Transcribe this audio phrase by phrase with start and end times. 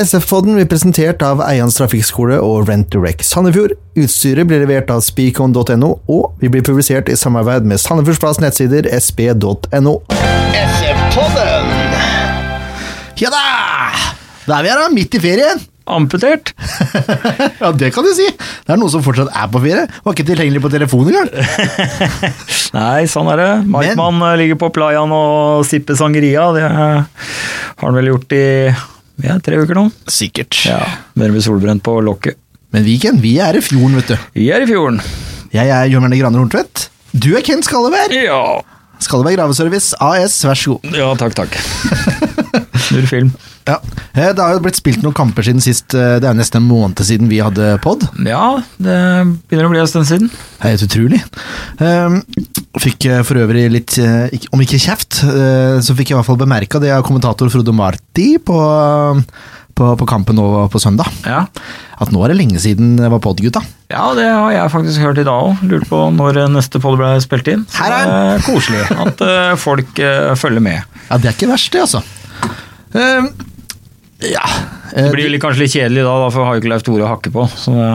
[0.00, 3.74] SF-podden blir presentert av Eians trafikkskole og Rent Direct Sandefjord.
[4.00, 9.98] Utstyret blir levert av speakon.no, og vi blir publisert i samarbeid med Sandefjordsplass nettsider sp.no.
[10.56, 11.68] SF-podden!
[13.20, 13.42] Ja da!
[14.46, 14.86] Da er vi her, da.
[14.94, 15.60] Midt i ferien.
[15.90, 16.54] Amputert?
[17.60, 18.24] Ja, det kan du si.
[18.32, 19.82] Det er noen som fortsatt er på ferie.
[20.06, 21.28] Var ikke tilgjengelig på telefon engang.
[22.78, 23.50] Nei, sånn er det.
[23.68, 26.46] Markmann eh, ligger på playaen og sipper sangeria.
[26.56, 27.28] Det eh,
[27.74, 28.46] har han vel gjort i
[29.24, 29.86] ja, tre uker nå.
[30.10, 30.58] Sikkert.
[30.68, 30.80] Ja,
[31.18, 32.38] Dere blir solbrent på lokket.
[32.74, 34.16] Men Viken, vi er i fjorden, vet du.
[34.38, 35.00] Vi er i fjorden.
[35.50, 36.88] Jeg er Jørn Erne Graner Horntvedt.
[37.10, 38.14] Du er Kent Skalleberg.
[38.14, 38.60] Ja.
[39.02, 40.94] Skalleberg Graveservice AS, vær så god.
[40.94, 41.56] ja, takk, takk.
[42.86, 43.30] Snurr film.
[43.68, 43.76] Ja.
[44.16, 45.94] Eh, Det har jo blitt spilt noen kamper siden sist.
[45.94, 48.02] eh, Det er nesten en måned siden vi hadde pod.
[48.26, 48.96] Ja, det
[49.50, 50.30] begynner å bli en stund siden.
[50.64, 51.20] Helt utrolig.
[51.78, 52.20] Um,
[52.80, 53.98] fikk eh, for øvrig litt,
[54.54, 58.32] om ikke kjeft, så fikk jeg i hvert fall bemerka det av kommentator Frode Marti
[58.42, 58.58] på,
[59.76, 61.08] på, på kampen nå på søndag.
[61.26, 61.44] Ja.
[62.00, 63.60] At nå er det lenge siden det var pod-gutta.
[63.92, 65.64] ja, det har jeg faktisk hørt i dag òg.
[65.68, 67.66] Lurte på når neste podd ble spilt inn.
[67.68, 69.24] Så Her er det er koselig at
[69.60, 70.00] folk
[70.40, 70.80] følger med.
[71.10, 72.02] Ja, det er ikke verst, det, altså.
[72.90, 73.28] Um,
[74.20, 74.42] ja
[74.92, 77.10] eh, Det blir litt, kanskje litt kjedelig da, for har jo ikke Leif Tore å
[77.12, 77.44] hakke på.
[77.54, 77.90] Så det,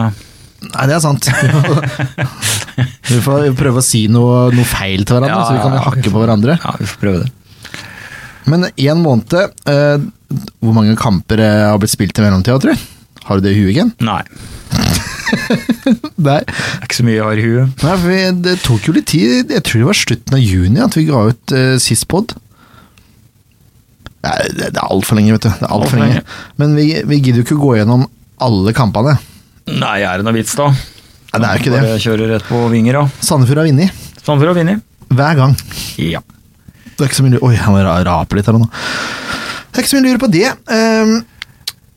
[0.66, 1.28] Nei, det er sant.
[3.10, 5.78] Vi får prøve å si noe, noe feil til hverandre, Ja, så vi kan ja,
[5.78, 5.84] ja.
[5.90, 6.56] hakke på hverandre.
[6.58, 7.30] ja, vi får prøve det.
[8.50, 10.02] Men én måned eh,
[10.62, 12.84] Hvor mange kamper eh, har blitt spilt i mellomtida, tror du?
[13.26, 13.92] Har du det i huet igjen?
[14.06, 14.20] Nei,
[14.76, 15.94] Nei.
[16.16, 17.84] det er ikke så mye jeg har i huet.
[17.86, 19.50] Nei, for vi, det tok jo litt tid.
[19.54, 22.36] Jeg tror det var slutten av juni at vi ga ut uh, sist pod.
[24.26, 25.50] Det, det er altfor lenge, vet du.
[25.52, 26.22] Det er alt for lenge.
[26.60, 28.06] Men vi, vi gidder jo ikke å gå gjennom
[28.46, 29.16] alle kampene.
[29.66, 30.68] Nei, er det noe vits, da?
[30.70, 31.82] Nei, det er jo ikke det.
[31.86, 33.04] Bare kjøre rett på vinger, da.
[33.28, 34.04] Sandefjord har vunnet.
[34.22, 34.84] Sandefjord har vunnet.
[35.16, 35.54] Hver gang.
[36.02, 36.20] Ja.
[36.96, 38.66] Det er ikke så mye Oi, han raper ra- litt her nå.
[38.70, 40.46] Det er ikke så mye å lure på det.
[40.72, 41.12] Ehm,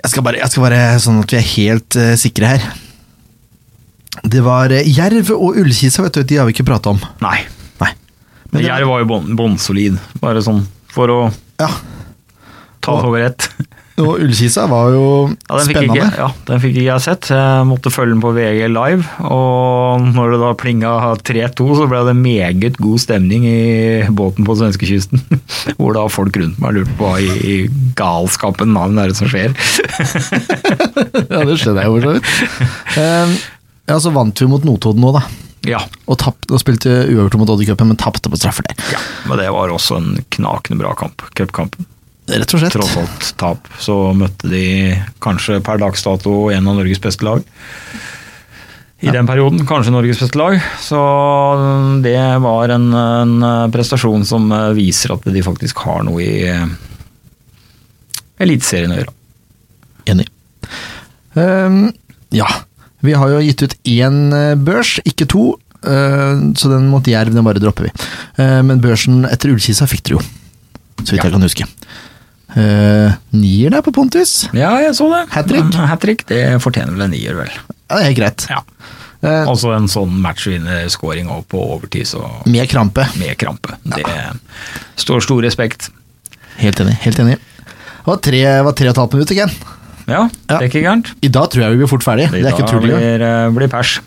[0.03, 2.65] jeg, skal bare, jeg skal bare sånn at vi er helt eh, sikre her.
[4.29, 6.25] Det var eh, Jerv og Ullkisa, vet du.
[6.27, 6.99] De har vi ikke prata om.
[7.23, 7.37] Nei.
[7.79, 7.91] Nei.
[8.51, 9.99] Men Men var- var jo bånnsolid.
[10.19, 11.19] Bon bare sånn for å
[11.61, 11.69] Ja.
[12.97, 13.49] Det over ett.
[13.99, 15.07] Og Ullkisa var jo
[15.49, 15.97] Ja, spennende.
[16.05, 17.27] ikke, ja, den fikk ikke jeg sett.
[17.35, 20.91] Jeg måtte følge den på VG live, og når det da plinga
[21.27, 23.57] 3-2, så ble det meget god stemning i
[24.15, 25.19] båten på svenskekysten.
[25.81, 27.57] Hvor da folk rundt meg lurte på hva i,
[27.99, 29.51] galskapen navn er det som skjer.
[31.29, 32.65] Ja, det skjønner jeg jo for så vidt.
[33.03, 33.35] Ehm,
[33.89, 35.25] ja, så vant vi mot Notodden nå, da.
[35.67, 38.79] Ja, Og, tapt, og spilte uavgjort mot Oddercupen, men tapte på straffer der.
[38.95, 41.25] ja, men det var også en knakende bra kamp.
[41.35, 41.83] Cupkampen.
[42.29, 42.75] Rett og slett.
[42.75, 44.63] Tross alt tap, så møtte de
[45.23, 47.43] kanskje per dags dato en av Norges beste lag.
[48.99, 50.57] I den perioden kanskje Norges beste lag.
[50.83, 50.99] Så
[52.03, 56.65] det var en, en prestasjon som viser at de faktisk har noe i eh,
[58.43, 59.15] Eliteserien å gjøre.
[60.13, 60.27] Enig.
[61.35, 61.89] Um,
[62.35, 62.47] ja.
[62.99, 65.53] Vi har jo gitt ut én eh, børs, ikke to.
[65.79, 67.91] Uh, så den mot Jerv den bare dropper vi.
[68.35, 70.23] Uh, men børsen etter Ullkisa fikk dere jo,
[70.99, 71.29] så vidt Ja.
[71.29, 71.67] jeg kan huske.
[72.55, 74.47] Uh, nier der på Pontus.
[74.57, 75.25] Ja, jeg så det.
[75.35, 75.75] Hat trick?
[75.91, 77.51] Hat trick, det fortjener vel en nier, vel.
[77.51, 78.47] Ja, det er greit.
[78.49, 78.63] Ja.
[79.19, 83.05] Uh, Altså en sånn matchvinnerscoring og på overtid, så med krampe.
[83.19, 83.75] med krampe.
[83.83, 84.05] Det
[85.03, 85.91] står stor respekt.
[86.59, 86.97] Helt enig.
[87.05, 87.37] helt enig.
[87.99, 89.51] Det var tre, var tre og et halvt minutt igjen.
[90.09, 91.11] Ja, det er ikke gærent.
[91.21, 92.29] I dag tror jeg vi blir fort ferdig.
[92.33, 92.87] Det er ikke tull.
[92.87, 93.99] I dag blir, eh, blir pers.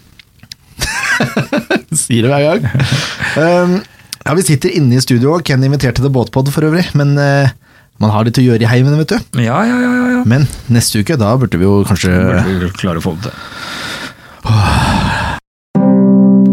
[2.03, 2.67] Sier det hver gang.
[3.39, 3.77] um,
[4.25, 6.89] ja, Vi sitter inne i studio, og Ken inviterte til båtpod for øvrig.
[6.99, 7.53] Men eh,
[8.01, 9.19] man har litt å gjøre i heimen, vet du.
[9.43, 9.93] Ja, ja, ja.
[9.93, 10.23] ja, ja.
[10.29, 13.35] Men neste uke, da burde vi jo kanskje Burde vi klare å få det til.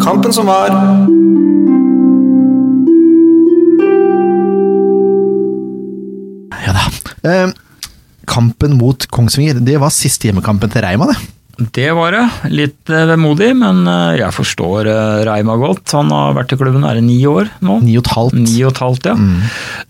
[0.04, 0.74] Kampen som var.
[6.66, 6.84] Ja da.
[7.30, 7.50] Eh,
[8.30, 11.18] kampen mot Kongsvinger, det var siste hjemmekampen til Reima, det.
[11.60, 12.24] Det var det.
[12.54, 15.92] Litt eh, vemodig, men eh, jeg forstår eh, Reima godt.
[15.98, 17.80] Han har vært i klubben er det ni år nå.
[17.84, 18.38] Ni og et halvt.
[18.40, 19.16] Ni og et halvt, ja.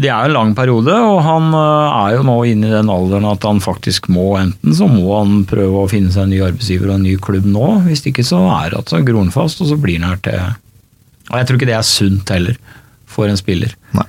[0.01, 3.45] Det er en lang periode, og han er jo nå inne i den alderen at
[3.45, 6.97] han faktisk må enten så må han prøve å finne seg en ny arbeidsgiver og
[6.97, 9.99] en ny klubb nå, hvis ikke så er det gror han fast, og så blir
[9.99, 10.39] han her til
[11.29, 12.57] Og jeg tror ikke det er sunt heller
[13.09, 13.75] for en spiller.
[13.97, 14.07] Nei.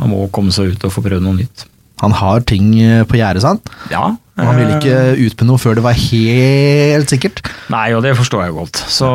[0.00, 1.66] Han må komme seg ut og få prøvd noe nytt.
[2.02, 2.72] Han har ting
[3.08, 3.68] på gjerdet, sant?
[3.92, 4.14] Ja.
[4.32, 7.42] Og han ville ikke ut med noe før det var helt sikkert.
[7.72, 8.80] Nei, og det forstår jeg godt.
[8.88, 9.08] Så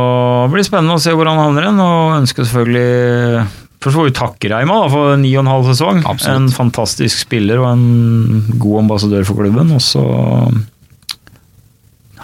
[0.45, 3.47] det blir spennende å se hvor han havner hen, og ønsker selvfølgelig
[3.77, 5.99] Først får vi takke Reima da, for ni og en halv sesong.
[6.09, 6.33] Absolutt.
[6.33, 9.69] En fantastisk spiller og en god ambassadør for klubben.
[9.75, 10.01] Og så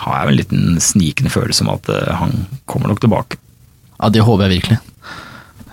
[0.02, 2.34] har jeg en liten snikende følelse om at eh, han
[2.70, 3.38] kommer nok tilbake.
[4.00, 4.80] Ja, det håper jeg virkelig.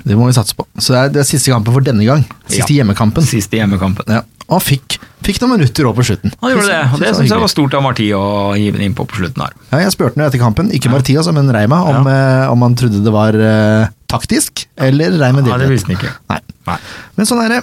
[0.05, 0.65] Det må vi satse på.
[0.81, 2.23] Så det er, det er siste kampen for denne gang.
[2.49, 2.81] Siste Ja.
[2.81, 3.25] hjemmekampen.
[3.27, 4.09] Siste hjemmekampen.
[4.09, 4.23] Ja.
[4.51, 6.33] Og han fikk, fikk noen minutter òg på slutten.
[6.41, 8.23] Han gjorde det, og det syns jeg var stort av Marti å
[8.57, 9.53] hive den innpå på slutten her.
[9.71, 12.75] Ja, jeg spurte ham etter kampen, ikke Marti, altså, men Reima, om, eh, om han
[12.81, 16.15] trodde det var eh, taktisk, eller rein med Nei, det visste han ikke.
[16.33, 16.41] Nei.
[16.67, 16.79] Nei.
[17.21, 17.61] Men sånn er det.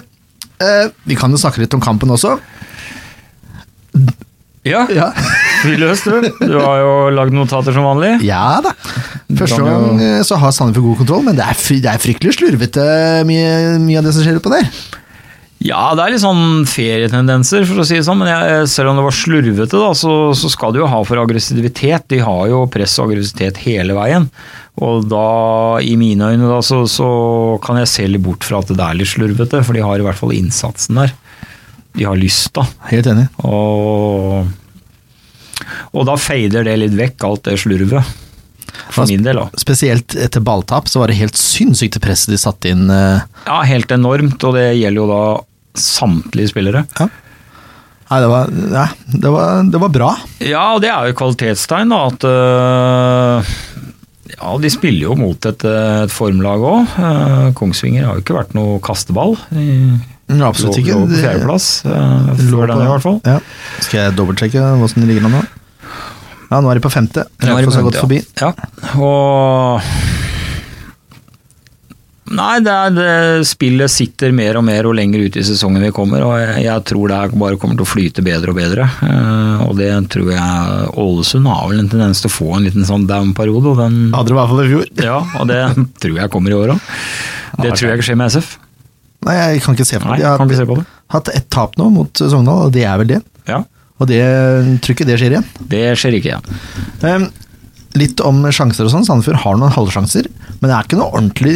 [0.64, 2.38] Eh, vi kan jo snakke litt om kampen også.
[4.64, 5.12] Ja, Ja,
[5.64, 6.28] vi du.
[6.52, 8.18] Du har jo lagd notater som vanlig.
[8.26, 8.74] ja da.
[9.38, 12.86] Første gang eh, så har Sandefjord god kontroll, men det er, det er fryktelig slurvete
[13.28, 14.70] mye, mye av det som skjer utpå der.
[15.58, 18.20] Ja, det er litt sånn ferietendenser, for å si det sånn.
[18.20, 21.18] Men jeg, selv om det var slurvete, da, så, så skal de jo ha for
[21.18, 22.06] aggressivitet.
[22.12, 24.28] De har jo press og aggressivitet hele veien.
[24.78, 25.24] Og da,
[25.82, 27.08] i mine øyne, da, så, så
[27.64, 30.06] kan jeg se litt bort fra at det er litt slurvete, for de har i
[30.06, 31.16] hvert fall innsatsen der.
[31.98, 32.62] De har lyst, da.
[32.92, 33.26] Helt enig.
[33.42, 34.46] Og,
[35.92, 38.16] og da fader det litt vekk, alt det slurvet.
[38.92, 39.46] For min del, da.
[39.58, 42.86] Spesielt etter balltap så var det helt sinnssykt presset de satte inn.
[42.92, 45.22] eh, Ja, helt enormt, og det gjelder jo da
[45.78, 46.84] samtlige spillere.
[46.98, 47.08] Ja.
[48.08, 48.84] Nei, det var, ja,
[49.20, 50.10] det var, det var bra.
[50.40, 53.50] Ja, og det er jo kvalitetstegn, da, at øh,
[54.38, 56.94] Ja, de spiller jo mot et, øh, et formlag òg.
[57.58, 59.36] Kongsvinger har jo ikke vært noe kasteball.
[59.52, 59.98] I,
[60.44, 60.92] Absolutt ikke.
[60.96, 63.20] lå på fjerdeplass, før den i hvert fall.
[63.28, 63.38] Ja.
[63.80, 65.44] Skal jeg dobbeltsjekke hvordan det ligger an nå?
[66.48, 67.26] Ja, nå er de på femte.
[67.44, 68.22] Raufoss har gått forbi.
[68.40, 68.54] Ja.
[68.96, 69.84] Og
[72.28, 75.92] Nei, det, er, det spillet sitter mer og mer og lenger ut i sesongen vi
[75.96, 78.84] kommer, og jeg, jeg tror det bare kommer til å flyte bedre og bedre.
[79.00, 82.84] Uh, og det tror jeg Ålesund har vel en tendens til å få en liten
[82.88, 84.90] sånn down-periode, Hadde det i hvert fall i fjor.
[85.00, 85.62] Ja, og det
[86.02, 86.92] tror jeg kommer i år òg.
[87.64, 88.52] Det tror jeg ikke skjer med SF.
[89.26, 90.20] Nei, jeg kan ikke se på det.
[90.20, 90.86] ikke De har
[91.16, 93.22] hatt ett tap nå mot Sogndal, og det er vel det.
[93.48, 93.64] Ja,
[93.98, 94.22] Og det
[94.82, 95.52] tror ikke det skjer igjen.
[95.70, 96.58] Det skjer ikke igjen.
[97.02, 97.28] Um,
[97.98, 99.06] litt om sjanser og sånn.
[99.06, 100.28] Sandefjord har noen halvsjanser,
[100.58, 101.54] men det er ikke noe ordentlig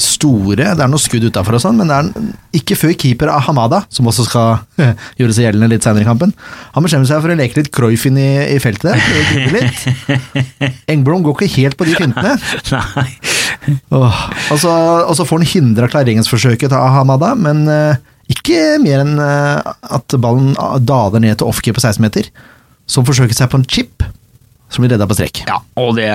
[0.00, 0.74] store.
[0.76, 4.08] Det er noe skudd utafor og sånn, men det er ikke før keeper Hamada, som
[4.10, 4.60] også skal
[5.20, 6.34] gjøre seg gjeldende litt senere i kampen.
[6.76, 9.50] Han bestemmer seg for å leke litt Cruyff inn i, i feltet der.
[9.56, 10.78] litt.
[10.92, 12.36] Engblom går ikke helt på de fintene.
[13.00, 13.10] Nei.
[13.92, 14.06] Og,
[14.58, 14.70] så,
[15.04, 17.98] og så får han hindra klareringsforsøket til Hamada, men eh,
[18.30, 20.54] ikke mer enn eh, at ballen
[20.86, 22.30] daler ned til offkeeper på 16 meter,
[22.90, 24.04] som forsøker seg på en chip,
[24.70, 25.40] som blir redda på strekk.
[25.48, 26.06] Ja, og det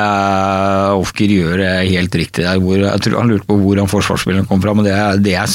[0.95, 2.45] Ofker gjør er helt riktig.
[2.45, 5.19] der, Hvor, jeg tror Han lurte på hvor han forsvarsspilleren kom fra, men det er,
[5.19, 5.51] det er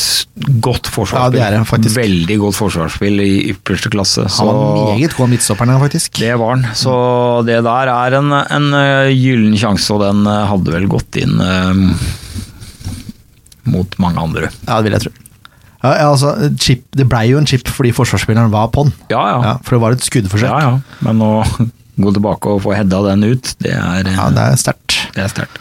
[0.60, 1.24] godt forsvarsspill.
[1.24, 1.96] Ja, det er han faktisk.
[1.96, 4.26] Veldig godt forsvarsspill i ypperste klasse.
[4.36, 6.20] Han var meget god midtstopperen, faktisk.
[6.20, 6.66] Det var han.
[6.76, 6.92] Så
[7.48, 11.40] det der er en, en eh, gyllen sjanse, og den eh, hadde vel gått inn
[11.40, 11.86] um,
[13.72, 14.52] mot mange andre.
[14.68, 15.29] Ja, det vil jeg tro.
[15.80, 18.90] Ja, altså, chip, det blei jo en chip fordi forsvarsspilleren var på'n.
[19.12, 19.38] Ja, ja.
[19.46, 20.50] Ja, for det var et skuddforsøk.
[20.50, 21.00] ja, ja.
[21.06, 21.30] Men å
[22.04, 24.98] gå tilbake og få heada den ut, det er, Ja, det er sterkt.
[25.16, 25.58] det er sterkt.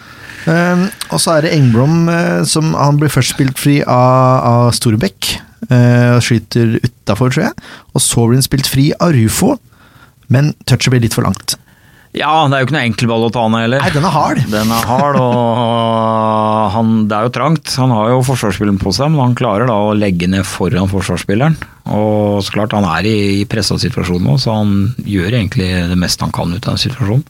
[0.50, 4.70] Um, og så er det Engblom uh, som Han blir først spilt fri av, av
[4.74, 5.34] Storbekk.
[5.70, 7.66] Uh, skyter utafor, tror jeg.
[7.94, 9.58] Og så blir han spilt fri av Rufo,
[10.32, 11.58] men touchet blir litt for langt.
[12.18, 13.84] Ja, det er jo ikke noe enkel ball å ta ned heller.
[13.84, 14.40] Nei, den er hard.
[14.50, 17.76] Den er hard, og han, det er jo trangt.
[17.78, 21.60] Han har jo forsvarsspilleren på seg, men han klarer da å legge ned foran forsvarsspilleren.
[21.94, 24.74] Og så klart, han er i, i pressa situasjon nå, så han
[25.06, 27.26] gjør egentlig det meste han kan ut av den situasjonen.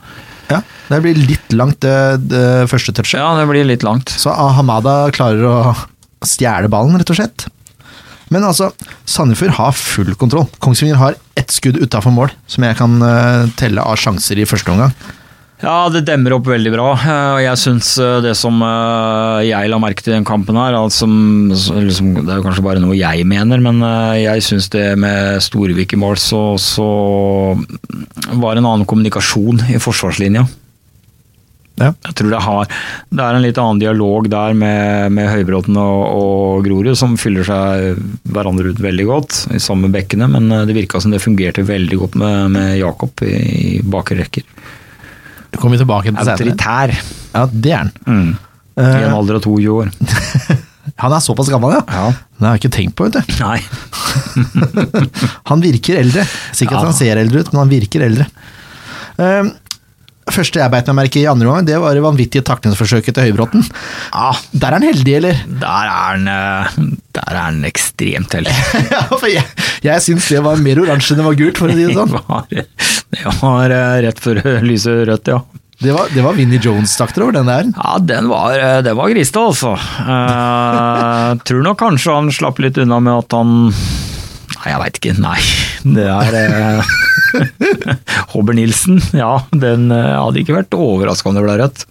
[0.50, 1.96] Ja, Det blir litt langt, det,
[2.32, 3.20] det første touchet.
[3.20, 4.10] Ja, det blir litt langt.
[4.10, 5.58] Så Hamada klarer å
[6.26, 7.50] stjele ballen, rett og slett.
[8.34, 8.72] Men altså,
[9.10, 10.50] Sandefjord har full kontroll.
[10.62, 14.74] Kongsvinger har ett skudd utafor mål, som jeg kan eh, telle av sjanser i første
[14.74, 14.94] omgang.
[15.60, 16.92] Ja, det demmer opp veldig bra.
[16.94, 18.62] eh, jeg syns eh, det som
[19.44, 23.60] jeg la merke til den kampen her altså, Det er kanskje bare noe jeg mener,
[23.66, 23.82] men
[24.22, 26.90] jeg syns det med Storevik i mål, så, så
[28.40, 30.46] var en annen kommunikasjon i forsvarslinja.
[31.80, 31.94] Ja.
[32.10, 32.74] Jeg tror det, har,
[33.16, 37.48] det er en litt annen dialog der med, med Høybråten og, og Grorud, som fyller
[37.48, 41.64] seg hverandre ut veldig godt i samme bekkene, men eh, det virka som det fungerte
[41.68, 44.44] veldig godt med, med Jakob i, i bakre rekker.
[45.50, 46.36] Du kommer tilbake til senere.
[46.36, 46.94] Autoritær.
[47.34, 47.92] Ja, det er han.
[48.06, 48.30] Mm.
[48.36, 48.48] I
[48.80, 49.90] Eh, en alder av 22 år.
[51.04, 51.82] han er såpass gammel, ja.
[51.92, 52.04] Ja.
[52.40, 53.34] Det har jeg ikke tenkt på, vet du.
[53.44, 53.58] Nei.
[55.50, 56.24] Han virker eldre.
[56.56, 56.86] Sikkert Ja.
[56.86, 58.28] han ser eldre ut, men han virker eldre.
[59.20, 59.50] Eh,
[60.36, 63.64] første jeg beit meg merke i andre omgang, det var det vanvittige taklingsforsøket til Høybråten.
[64.14, 65.40] Ja, Der er han heldig, eller?
[65.62, 66.80] der er han eh,
[67.20, 68.56] Der er han ekstremt heldig.
[68.96, 69.46] ja, for jeg,
[69.86, 71.98] jeg syns det var mer oransje enn det var gult, for å si det Det
[72.00, 72.14] sånn.
[72.28, 75.42] var, det var eh, rett før lyset rødt, ja.
[75.80, 77.70] Det var, det var Vinnie Jones-takter over den der.
[77.72, 79.78] Ja, den var, eh, det var grisete, altså.
[80.04, 83.54] Eh, tror nok kanskje han slapp litt unna med at han
[84.60, 85.14] Nei, jeg veit ikke.
[85.24, 85.38] Nei.
[85.96, 86.82] Det er
[88.34, 89.02] Hobber Nilsen.
[89.16, 91.86] Ja, den eh, hadde ikke vært overraska om det ble rødt.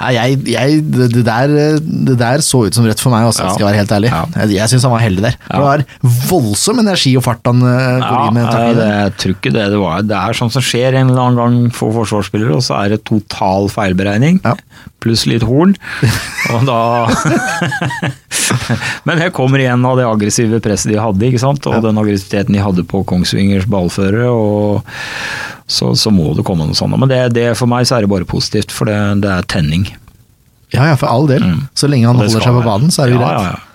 [0.00, 3.50] Jeg, jeg, det, der, det der så ut som rett for meg, også, Ja.
[3.52, 4.10] skal jeg være helt ærlig.
[4.14, 4.22] Ja.
[4.40, 5.36] Jeg, jeg syns han var heldig der.
[5.44, 5.84] Det var
[6.30, 8.48] voldsom energi og fart han eh, går Ja, i med
[8.80, 10.06] det, jeg tror ikke det det var.
[10.08, 13.02] Det er sånn som skjer en eller annen gang for forsvarsspillere, og så er det
[13.08, 14.40] total feilberegning.
[14.46, 14.54] Ja.
[15.00, 15.76] Pluss litt horn.
[16.52, 16.80] Og da
[19.08, 21.66] Men jeg kommer igjen av det aggressive presset de hadde, ikke sant?
[21.70, 24.28] og den aggressiviteten de hadde på Kongsvingers ballførere.
[24.30, 24.82] og
[25.70, 26.96] så, så må det komme noe sånt.
[26.98, 29.86] Men det, det, for meg så er det bare positivt, for det, det er tenning.
[30.74, 31.42] Ja, ja, for all del.
[31.42, 31.66] Mm.
[31.74, 33.42] Så lenge han holder seg på banen, så er det ja, greit.
[33.42, 33.66] ja, ja.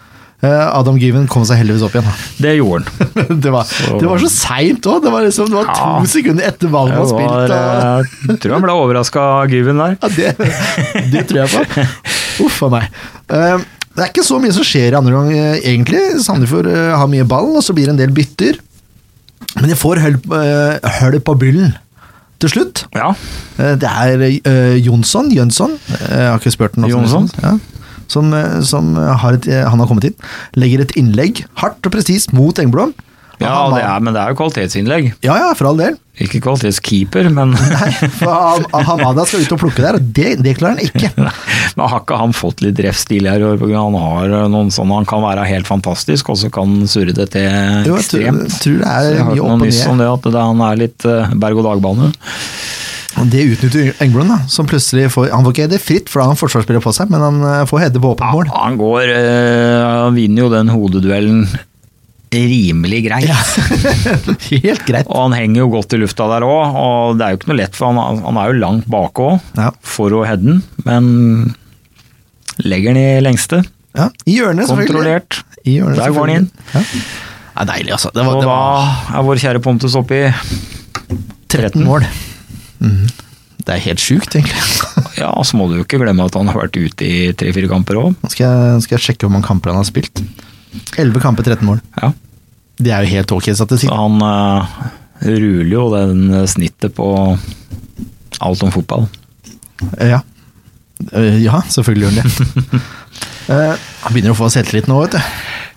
[0.44, 2.10] Eh, Adam Given kom seg heldigvis opp igjen.
[2.44, 3.40] Det gjorde han.
[3.44, 3.70] det, var,
[4.02, 5.00] det var så seint òg!
[5.06, 7.32] Det var, liksom, det var to sekunder etter ballen var spilt.
[7.32, 9.96] Og, eh, jeg tror han ble overraska av Given der.
[10.04, 11.88] ja, det, det tror jeg på.
[12.46, 13.02] Uff a meg.
[13.32, 15.30] Eh, det er ikke så mye som skjer i andre gang,
[15.64, 16.04] egentlig.
[16.26, 18.60] Sandefjord har mye ball, og så blir det en del bytter.
[19.56, 21.72] Men de får høl, eh, på byllen
[22.44, 22.86] til slutt.
[22.96, 23.14] Ja.
[23.60, 26.90] Eh, Det er eh, Jonsson, Jønsson, eh, jeg har ikke spurt ham.
[26.90, 27.30] Jonsson?
[27.44, 27.56] Ja,
[28.08, 28.30] som,
[28.62, 30.16] som har et, han har kommet inn.
[30.54, 32.94] Legger et innlegg, hardt og presist, mot Engblom.
[33.42, 35.14] Ja, det er, men det er jo kvalitetsinnlegg.
[35.26, 35.98] ja, ja, for all del.
[36.24, 40.78] Ikke kvalitetskeeper, men Nei, For Hamada skal ut og plukke der, og det, det klarer
[40.78, 41.10] han ikke.
[41.76, 43.66] Men har ikke han fått litt refs tidligere i år?
[43.76, 47.28] Han har noen sånne, han kan være helt fantastisk, og så kan han surre det
[47.34, 47.50] til
[47.90, 50.80] Jo, jeg tror, det er mye opp og nyss om det, at det, han er
[50.86, 52.14] litt eh, berg-og-dal-bane.
[53.36, 56.34] Det utnytter Engblom, da, som plutselig får Han får ikke hede fritt, for da har
[56.34, 58.50] han forsvarsspiller på seg, men han eh, får hede på åpent mål.
[58.56, 61.46] Han går øh, Han vinner jo den hodeduellen
[62.50, 63.30] rimelig greit.
[64.52, 65.08] Helt greit.
[65.10, 67.60] Og han henger jo godt i lufta der òg, og det er jo ikke noe
[67.62, 69.72] lett, for han, han er jo langt bak òg Ja.
[69.96, 71.56] for å heade den, men
[72.66, 73.62] legger den i lengste.
[73.96, 74.68] Ja, I hjørnet.
[74.72, 75.42] Kontrollert.
[75.66, 76.50] I hjørnet, Der går den inn.
[76.74, 76.82] Ja.
[77.56, 78.10] Det er deilig, altså.
[78.12, 80.26] Det var, Og det da er vår kjære Pontus oppe i
[81.48, 82.04] 13 mål.
[82.84, 83.06] Mm.
[83.66, 84.62] Det er helt sjukt, egentlig.
[85.16, 87.96] Ja, så må du jo ikke glemme at han har vært ute i tre-fire kamper
[88.02, 88.18] òg.
[88.20, 90.20] Nå skal jeg sjekke hvor mange kamper han har spilt.
[91.00, 91.80] 11 kamper, 13 mål.
[92.02, 92.10] Ja.
[92.78, 93.92] Det er jo helt ok statistikk.
[93.96, 94.66] Han uh,
[95.24, 97.10] ruler jo den snittet på
[98.44, 99.06] alt om fotball.
[100.02, 100.22] Ja.
[101.12, 102.32] Eh, ja, selvfølgelig gjør han
[102.72, 102.82] det.
[103.46, 105.34] Eh, han begynner å få selvtillit nå, vet du.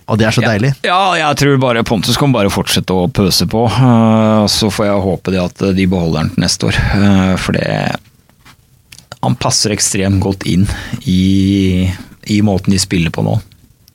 [0.09, 0.71] Og det er så deilig.
[0.87, 3.61] Ja, jeg tror bare Pontus kan bare fortsette å pøse på.
[3.69, 6.79] eh, Så får jeg håpe det at de beholder den til neste år.
[6.97, 7.67] eh, For det
[9.21, 10.65] Han passer ekstremt godt inn
[11.05, 11.91] i,
[12.25, 13.37] i måten de spiller på nå.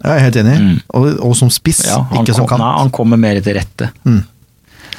[0.03, 0.55] Jeg er helt enig.
[0.61, 0.79] Mm.
[0.99, 2.61] Og, og som spiss, Ja, ikke ikke som kant.
[2.65, 3.91] nei, han kommer mer til rette.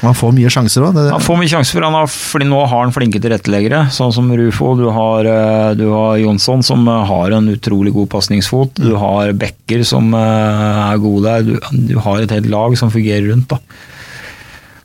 [0.01, 0.97] Han får mye sjanser òg.
[1.07, 4.27] Han får mye sjanser, for han har, fordi nå har han flinke tilretteleggere, sånn som
[4.35, 4.73] Rufo.
[4.79, 8.75] Du har, eh, du har Jonsson, som eh, har en utrolig god pasningsfot.
[8.81, 11.47] Du har Becker som eh, er gode der.
[11.47, 13.47] Du, du har et helt lag som fungerer rundt.
[13.53, 13.61] da.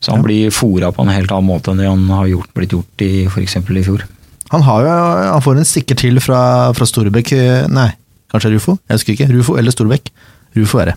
[0.01, 2.73] Så han blir fora på en helt annen måte enn det han har gjort, blitt
[2.73, 3.59] gjort i f.eks.
[3.61, 4.07] i fjor.
[4.51, 4.95] Han, har jo,
[5.35, 6.41] han får en stikker til fra,
[6.75, 7.91] fra Storebekk eh, Nei,
[8.33, 8.79] kanskje Rufo?
[8.89, 9.31] Jeg husker ikke.
[9.35, 10.11] Rufo eller Storbekk.
[10.57, 10.97] Rufo er det.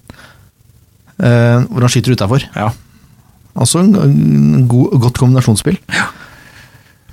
[1.19, 2.45] Eh, hvor han skyter utafor.
[2.55, 2.69] Ja.
[3.53, 5.77] Altså en, god, godt kombinasjonsspill.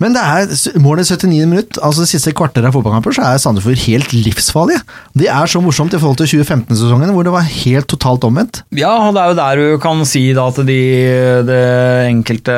[0.00, 3.82] Men det er målet 79 minutt, altså det siste kvarteret av fotballkamper, så er Sandefjord
[3.84, 4.80] helt livsfarlige.
[5.20, 8.62] Det er så morsomt i forhold til 2015-sesongen, hvor det var helt totalt omvendt.
[8.76, 10.80] Ja, og det er jo der du kan si da at de
[11.50, 11.60] det
[12.08, 12.56] enkelte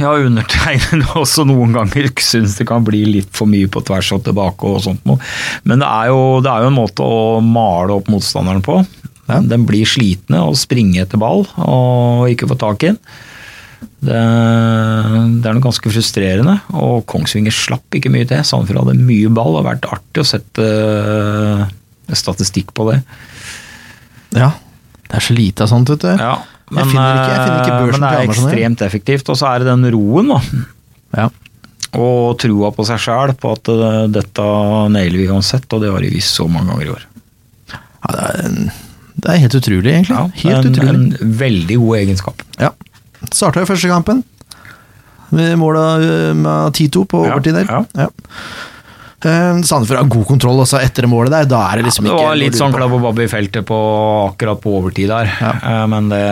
[0.00, 4.24] Ja, undertegnede også noen ganger syns det kan bli litt for mye på tvers og
[4.26, 5.20] tilbake og sånt noe.
[5.68, 8.80] Men det er, jo, det er jo en måte å male opp motstanderen på.
[9.28, 9.42] Ja.
[9.44, 13.00] Den blir slitne og springer etter ball og ikke får tak i den.
[13.98, 18.44] Det, det er noe ganske frustrerende, og Kongsvinger slapp ikke mye til.
[18.46, 23.00] Sandefjord hadde mye ball, det har vært artig å sette eh, statistikk på det.
[24.38, 24.52] Ja,
[25.08, 26.10] det er så lite av sånt, vet du.
[26.14, 26.36] Ja,
[26.68, 29.28] Jeg finner ikke- jeg finner ikke eh, børsen men det er ekstremt effektivt.
[29.32, 30.40] Og så er det den roen, da.
[31.22, 31.28] Ja.
[31.98, 34.48] Og trua på seg sjæl på at eh, dette
[34.92, 37.06] nailer vi uansett, og det har de visst så mange ganger i år.
[37.72, 38.74] Ja, det, er,
[39.18, 40.18] det er helt utrolig, egentlig.
[40.18, 41.22] Ja, helt en, utrolig.
[41.22, 42.44] en veldig god egenskap.
[42.60, 42.70] Ja.
[43.32, 44.24] Starta jo første kampen
[45.34, 47.66] med måla eh, med 10-2 på Ja, overtid der.
[47.68, 47.84] ja.
[48.04, 48.08] Ja.
[49.18, 51.48] Eh, Sandefjord har god kontroll også etter målet der.
[51.50, 53.78] Da er det liksom Det var ikke litt sånn klabb og babb i feltet på,
[54.30, 55.26] akkurat på overtid der.
[55.42, 55.50] Ja.
[55.58, 56.22] Eh, Men det,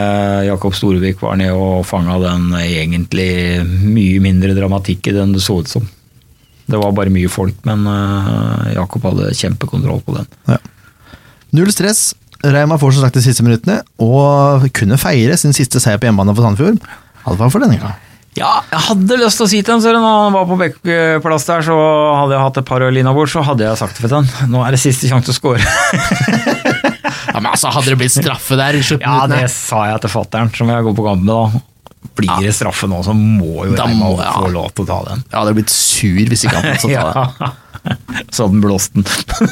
[0.46, 3.28] Jakob Storevik var nede og fanga den egentlig
[3.66, 5.88] mye mindre dramatikk i det enn det så ut som.
[6.66, 10.26] Det var bare mye folk, men eh, Jakob hadde kjempekontroll på den.
[10.48, 10.56] Ja.
[11.58, 12.14] Null stress.
[12.44, 16.34] Reima får som sagt de siste minuttene, og kunne feire sin siste seier på hjemmebane
[16.36, 16.82] for Sandefjord.
[17.24, 18.02] Iallfall for denne gang.
[18.36, 21.46] Ja, jeg hadde lyst til å si til ham, så når han var på Bekkplass
[21.48, 21.76] der, så
[22.20, 24.60] hadde jeg hatt et par øl innabords, så hadde jeg sagt det til ham Nå
[24.66, 25.62] er det siste sjanse til å score.
[27.36, 30.48] Ja, men altså, Hadde det blitt straffe der i ja, det sa jeg til fattern,
[30.56, 31.62] som jeg går på kamp med da.
[32.16, 34.30] Blir det straffe nå, så må jo Reima ja.
[34.38, 35.24] få lov til å ta den.
[35.26, 37.50] Jeg hadde blitt sur hvis ikke han fått ta det.
[38.30, 39.06] Så hadde han blåst den.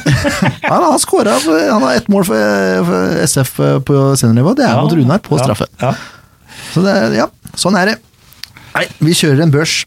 [0.65, 3.55] Ja, han har skåra Han har ett mål for, for SF
[3.87, 4.55] på seniornivå.
[4.59, 5.69] Det er mot Runar på straffe.
[5.83, 5.95] Ja.
[6.73, 7.99] Så det, ja, sånn er det.
[8.75, 9.83] Nei, vi kjører en børs.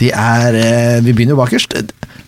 [0.00, 1.76] Det er eh, Vi begynner jo bakerst.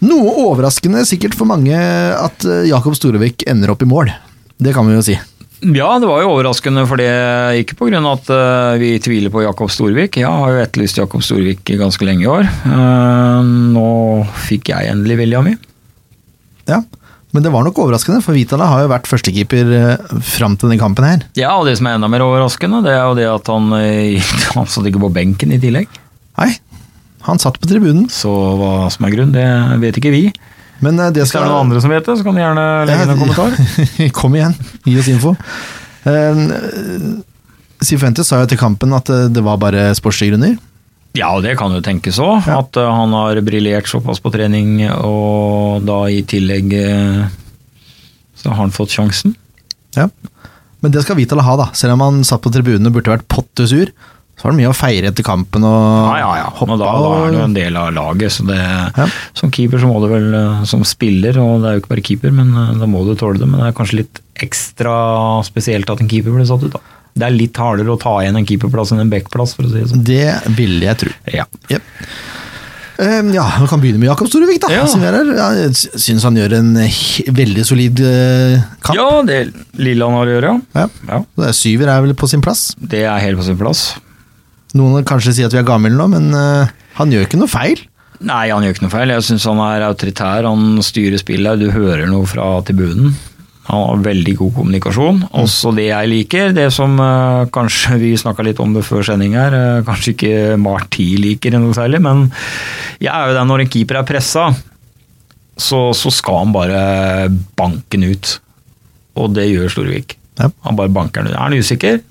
[0.04, 4.10] Noe overraskende sikkert for mange at eh, Jakob Storevik ender opp i mål.
[4.62, 5.16] Det kan vi jo si.
[5.62, 7.06] Ja, det var jo overraskende, for det
[7.60, 8.00] ikke pga.
[8.10, 10.16] at eh, vi tviler på Jakob Storvik.
[10.18, 12.48] Jeg har jo etterlyst Jakob Storvik ganske lenge i år.
[12.66, 13.86] Eh, nå
[14.48, 15.54] fikk jeg endelig vilja mi.
[16.66, 16.82] Ja,
[17.32, 20.82] Men det var nok overraskende, for Vitala har jo vært førstekeeper eh, fram til denne
[20.82, 21.22] kampen her.
[21.38, 23.70] Ja, og det som er enda mer overraskende, det er jo det at han,
[24.58, 25.86] han satt ikke på benken i tillegg.
[26.42, 26.50] Nei,
[27.28, 28.28] han satt på tribunen, Så
[28.58, 29.46] hva som er grunnen, det
[29.86, 30.26] vet ikke vi.
[30.82, 32.44] Men eh, det Hvis det skal er noen andre som vet det, så kan de
[32.44, 34.10] gjerne legge inn en kommentar.
[34.20, 35.36] Kom igjen, gi oss info.
[36.02, 37.22] Uh,
[37.82, 40.56] Sifuentes sa jo til kampen at eh, det var bare sportslige grunner.
[41.18, 42.46] Ja, det kan jo tenkes òg.
[42.48, 42.62] Ja.
[42.62, 47.24] At eh, han har briljert såpass på trening, og da i tillegg eh,
[48.38, 49.34] så har han fått sjansen.
[49.96, 50.08] Ja.
[50.82, 51.68] Men det skal Vitala ha, da.
[51.78, 53.92] Selv om han satt på tribunen og burde vært pottesur,
[54.42, 56.46] så var det mye å feire etter kampen og Ja, ja, ja.
[56.58, 58.32] hoppe Og da, da er du en del av laget.
[58.34, 59.06] Så det, Ja.
[59.38, 62.04] Som keeper så må du vel, eh, som spiller, og det er jo ikke bare
[62.10, 63.46] keeper, men eh, da må du tåle det.
[63.46, 64.96] Men det er kanskje litt ekstra
[65.46, 66.82] spesielt at en keeper blir satt ut, da.
[67.14, 69.78] Det er litt hardere å ta igjen en keeperplass enn en backplass, for å si
[69.78, 70.02] det sånn.
[70.02, 71.14] Det ville jeg tro.
[71.30, 71.44] Ja.
[71.70, 71.82] Yep.
[73.02, 74.68] Eh, ja, vi kan begynne med Jakob Storevik, da.
[74.74, 74.84] Ja.
[74.84, 76.74] Jeg sy- syns han gjør en
[77.34, 78.96] veldig solid uh, kamp.
[78.98, 79.38] ja, det
[79.80, 80.82] lille han har å gjøre, ja.
[80.84, 80.88] Ja.
[81.08, 81.20] ja.
[81.40, 82.74] Det er Syver er vel på sin plass.
[82.78, 83.94] Det er helt på sin plass.
[84.78, 87.50] Noen vil kanskje sier at vi er gamle nå, men eh, han gjør ikke noe
[87.50, 87.82] feil.
[88.22, 89.12] Nei, han gjør ikke noe feil.
[89.16, 90.46] Jeg syns han er autoritær.
[90.46, 91.60] Han styrer spillet.
[91.60, 93.16] Du hører noe fra tribunen.
[93.68, 95.20] Han har veldig god kommunikasjon.
[95.38, 99.36] Også det jeg liker, det som uh, kanskje vi snakka litt om det før sending
[99.38, 102.24] her, uh, kanskje ikke Marti liker noe særlig, men
[102.98, 104.48] jeg er jo den når en keeper er pressa,
[105.54, 106.82] så, så skal han bare
[107.58, 108.34] banke den ut.
[109.22, 110.16] Og det gjør Storvik.
[110.40, 110.50] Ja.
[110.66, 111.36] Han bare banker den ut.
[111.36, 112.02] Er han usikker,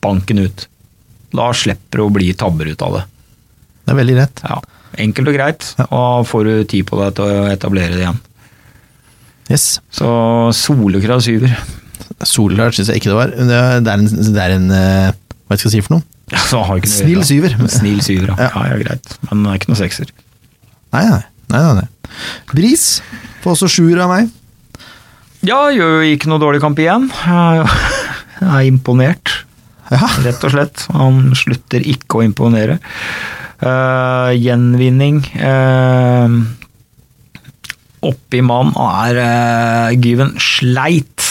[0.00, 0.66] bank den ut.
[1.36, 3.04] Da slipper du å bli tabber ut av det.
[3.86, 4.42] Det er veldig rett.
[4.46, 4.60] Ja,
[4.96, 8.20] Enkelt og greit, og får du tid på deg til å etablere det igjen.
[9.52, 9.66] Yes.
[9.92, 10.08] Så
[10.56, 11.52] solekrav syver.
[12.26, 13.34] Solklart syns jeg ikke det var.
[13.36, 15.10] Det er, en, det er en eh,
[15.46, 16.06] Hva skal jeg si for noe?
[16.32, 17.54] Ja, har ikke noe Snill syver.
[17.70, 18.48] Snill syver, ja.
[18.48, 18.64] Ja.
[18.72, 18.80] ja.
[18.82, 19.12] Greit.
[19.28, 20.10] Men det er ikke noe sekser.
[20.96, 21.22] Nei, nei.
[21.52, 22.16] nei, nei, nei.
[22.54, 22.86] Bris
[23.44, 24.32] får også sjuer av meg.
[25.46, 27.10] Ja, gjør jo ikke noe dårlig kamp igjen.
[27.12, 27.66] Jeg
[28.40, 29.42] er imponert,
[29.92, 30.10] Ja.
[30.26, 30.86] rett og slett.
[30.96, 32.78] Han slutter ikke å imponere.
[33.56, 36.28] Uh, gjenvinning uh,
[38.04, 41.24] Oppi mann er uh, Gyven sleit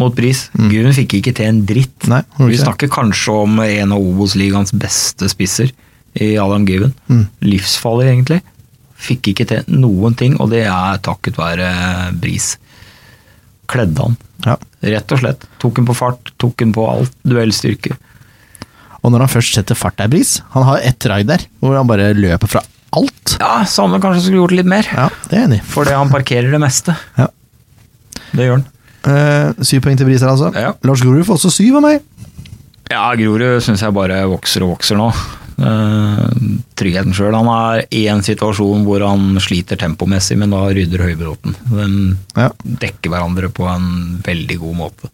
[0.00, 0.48] mot Bris.
[0.56, 2.08] Gyven fikk ikke til en dritt.
[2.08, 2.14] Mm.
[2.16, 5.70] Nei, Vi snakker kanskje om en av Obos-ligaens beste spisser
[6.18, 6.94] i Adam Gyven.
[7.08, 7.26] Mm.
[7.46, 8.40] Livsfarlig, egentlig.
[9.02, 11.70] Fikk ikke til noen ting, og det er takket være
[12.22, 12.54] Bris.
[13.72, 14.56] Kledde han, Ja.
[14.84, 15.46] rett og slett.
[15.62, 17.14] Tok han på fart, tok han på alt.
[17.24, 17.96] Duellstyrke.
[19.02, 21.88] Og når han først setter fart der, Bris Han har ett raid der, hvor han
[21.88, 22.60] bare løper fra
[22.94, 23.36] alt.
[23.40, 26.60] Ja, Samme kanskje skulle gjort litt mer, Ja, det er enig fordi han parkerer det
[26.62, 26.94] meste.
[27.18, 27.26] Ja.
[28.32, 28.66] Det gjør han.
[29.02, 30.52] Eh, syv poeng til Bris her, altså.
[30.54, 30.74] Ja.
[30.86, 32.02] Lars Grorud får også syv av meg.
[32.92, 35.08] Ja, Grorud syns jeg bare vokser og vokser nå.
[35.58, 36.28] Eh,
[36.78, 37.34] tryggheten sjøl.
[37.36, 41.56] Han er i en situasjon hvor han sliter tempomessig, men da rydder Høybråten.
[41.70, 41.98] Den
[42.36, 42.50] Ja.
[42.64, 45.12] dekker hverandre på en veldig god måte.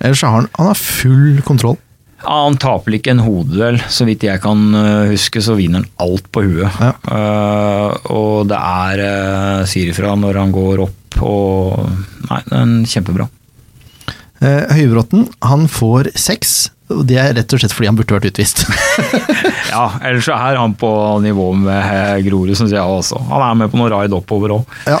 [0.00, 1.78] Ellers har han, han har full kontroll.
[2.20, 3.78] Ja, han taper ikke en hodeduell.
[3.88, 6.68] Så vidt jeg kan eh, huske, så vinner han alt på huet.
[6.80, 6.92] Ja.
[7.08, 11.86] Uh, og det er uh, sier ifra når han går opp og
[12.30, 13.26] Nei, den er kjempebra.
[14.40, 18.30] Uh, Høybråten han får seks, og det er rett og slett fordi han burde vært
[18.32, 18.64] utvist.
[19.70, 20.90] Ja, ellers så er han på
[21.22, 23.20] nivå med Grorud, syns jeg også.
[23.30, 24.78] Han er med på noen raid oppover òg.
[24.90, 24.98] ja,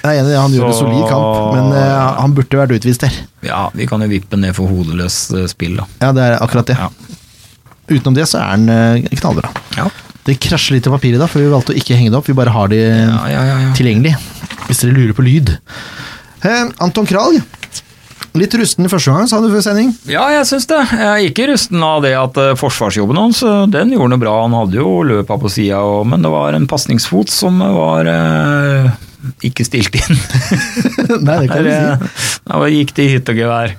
[0.00, 3.04] jeg er enig han så, gjorde en solid kamp, men uh, han burde vært utvist
[3.04, 3.16] der.
[3.44, 5.86] Ja, vi kan jo vippe ned for hodeløst eh, spill, da.
[6.00, 6.76] Ja, det er akkurat det.
[6.80, 6.88] Ja.
[7.90, 9.52] Utenom det så er han uh, knallbra.
[9.76, 9.90] Ja.
[10.24, 12.28] Det krasjer litt i papiret da, for vi valgte å ikke henge det opp.
[12.28, 13.70] Vi bare har de Ja, ja, ja, ja.
[13.76, 14.16] tilgjengelig,
[14.66, 15.54] hvis dere lurer på lyd.
[16.42, 17.42] Uh, Anton Kralj.
[18.38, 19.88] Litt rusten første gang, sa du før sending.
[20.06, 20.78] Ja, jeg syns det.
[20.94, 24.34] Jeg er ikke rusten av det at eh, forsvarsjobben hans, eh, den gjorde noe bra.
[24.44, 28.86] Han hadde jo løpa på sida, men det var en pasningsfot som var eh,
[29.50, 30.20] ikke stilt inn.
[31.26, 31.80] Nei, det kan du si.
[31.80, 33.74] eh, Da gikk det i hytt og gevær.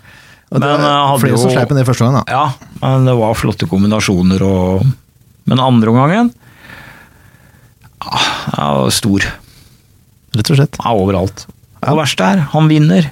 [0.51, 2.23] Og det Men var eh, flere som jo sleip ned første gang, da.
[2.27, 4.83] Ja, men det var flotte kombinasjoner og
[5.47, 6.33] Men andre omgangen
[8.03, 9.23] ah, ja, stor.
[10.35, 10.77] Rett og slett.
[10.83, 11.45] Ja, overalt.
[11.81, 13.07] Og det verste er, han vinner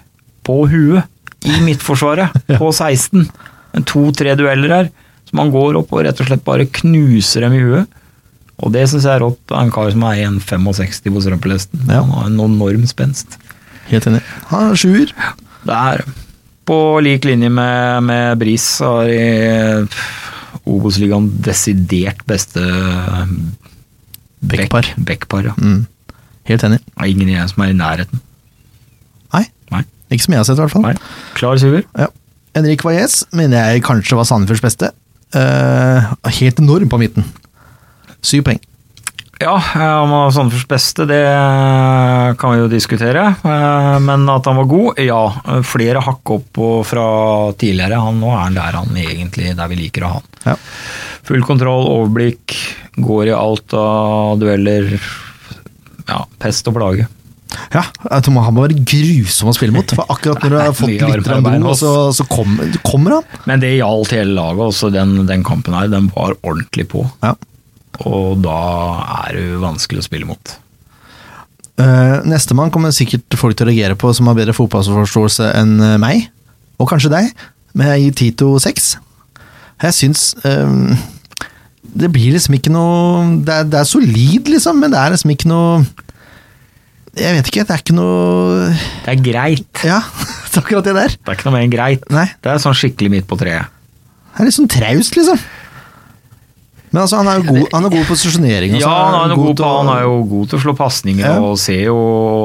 [0.45, 1.07] på huet
[1.47, 3.29] i midtforsvaret på 16.
[3.77, 4.89] En To-tre dueller her,
[5.29, 7.87] Så man går opp og rett og slett bare knuser dem i huet.
[8.59, 9.39] Og det syns jeg er rått.
[9.53, 11.83] av En kar som er 1,65 på strømpelesten.
[11.87, 12.01] Ja.
[12.01, 13.37] Han har en enorm spenst.
[13.91, 14.23] Helt enig.
[14.49, 15.13] Han er sjuer.
[15.63, 16.03] Det er
[16.69, 20.01] på lik linje med, med Bris har i eh,
[20.69, 22.61] Obos-ligaen desidert beste
[24.41, 24.85] Backpar.
[24.97, 25.53] back- Ja.
[25.57, 25.85] Mm.
[26.45, 26.79] Helt enig.
[26.79, 28.19] Det er ingen igjen som er i nærheten.
[30.09, 30.87] Ikke som jeg har sett, i hvert fall.
[30.87, 30.95] Nei.
[31.37, 31.85] Klar syver.
[31.97, 32.09] Ja.
[32.57, 34.89] Henrik Valles mener jeg kanskje var Sandefjords beste.
[35.35, 37.27] Uh, helt enorm på midten.
[38.25, 38.59] Syv poeng.
[39.39, 41.21] Ja, eh, om han var Sandefjords beste, det
[42.41, 43.21] kan vi jo diskutere.
[43.39, 45.21] Eh, Men at han var god, ja.
[45.63, 47.05] Flere hakk opp fra
[47.55, 48.01] tidligere.
[48.03, 50.27] Han, nå er han der han egentlig der vi liker å ha han.
[50.43, 50.57] Ja.
[51.29, 52.57] Full kontroll, overblikk,
[52.99, 54.91] går i alt av dueller.
[56.09, 57.07] Ja, pest og plage.
[57.73, 57.83] Ja,
[58.21, 59.93] tror Han må være grusom å spille mot.
[59.97, 63.37] For akkurat når du har fått litt ro, så, så kommer, kommer han.
[63.49, 65.89] Men det gjaldt hele laget, også den, den kampen her.
[65.91, 67.05] Den var ordentlig på.
[67.25, 67.35] Ja.
[68.07, 68.59] Og da
[69.25, 70.55] er det vanskelig å spille mot.
[71.79, 75.99] Uh, Nestemann kommer sikkert folk til å reagere på som har bedre fotballforståelse enn eh,
[76.01, 76.25] meg,
[76.75, 77.29] og kanskje deg,
[77.71, 78.89] men jeg gir Tito 6.
[79.85, 80.91] Jeg syns uh,
[81.79, 85.31] Det blir liksom ikke noe det er, det er solid, liksom, men det er liksom
[85.31, 85.85] ikke noe
[87.17, 88.67] Jeg vet ikke, det er ikke noe
[89.05, 89.81] Det er greit.
[89.87, 89.99] Ja,
[90.51, 91.15] det er akkurat det der.
[91.17, 92.05] Det er ikke noe mer enn greit.
[92.13, 93.65] Nei, Det er sånn skikkelig midt på treet.
[94.35, 95.41] det er litt sånn traust, liksom.
[96.89, 98.75] Men altså, han er jo god, han er god på posisjonering.
[98.81, 101.37] Ja, han er, god god på, han er jo god til å slå pasninger, Ja.
[101.43, 101.97] og ser jo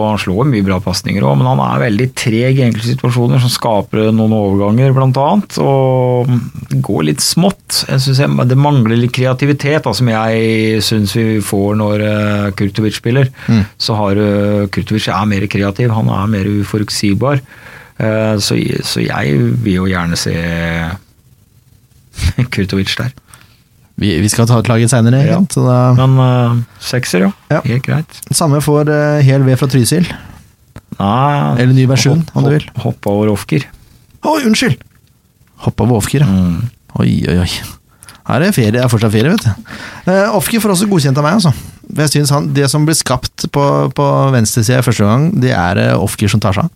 [0.04, 3.52] Han slår mye bra pasninger òg, men han er veldig treg i enkelte situasjoner, som
[3.52, 5.58] skaper noen overganger, blant annet.
[5.64, 6.28] Og
[6.84, 7.84] går litt smått.
[7.88, 12.50] Jeg synes jeg, Det mangler litt kreativitet, da, som jeg syns vi får når uh,
[12.58, 13.30] Kurtovic spiller.
[13.48, 13.64] Mm.
[13.78, 17.40] Så har uh, Kurtovic er mer kreativ, han er mer uforutsigbar.
[17.94, 20.34] Eh, så, så jeg vil jo gjerne se
[22.54, 23.12] Kurtovic der.
[24.00, 25.38] Vi, vi skal ta ut laget seinere, Ja.
[25.94, 27.32] Men uh, sekser, jo.
[27.52, 27.60] Ja.
[27.64, 28.16] Helt greit.
[28.34, 30.08] Samme får uh, Hel V fra Trysil.
[30.98, 32.66] Nei, Eller ny versjon, hopp- om du vil.
[32.74, 33.64] hopp- Hoppe over Ofker.
[34.24, 34.78] Oi, unnskyld!
[35.64, 36.26] Hoppa over Ofker, ja.
[36.26, 36.68] Mm.
[37.02, 37.48] Oi, oi, oi.
[38.24, 39.72] Her er ferie, det er fortsatt ferie, vet du.
[40.10, 41.52] Uh, Ofker får også godkjent av meg, altså.
[41.94, 46.02] Jeg synes han, Det som blir skapt på, på venstresida første gang, det er uh,
[46.02, 46.70] Ofker som tar seg av.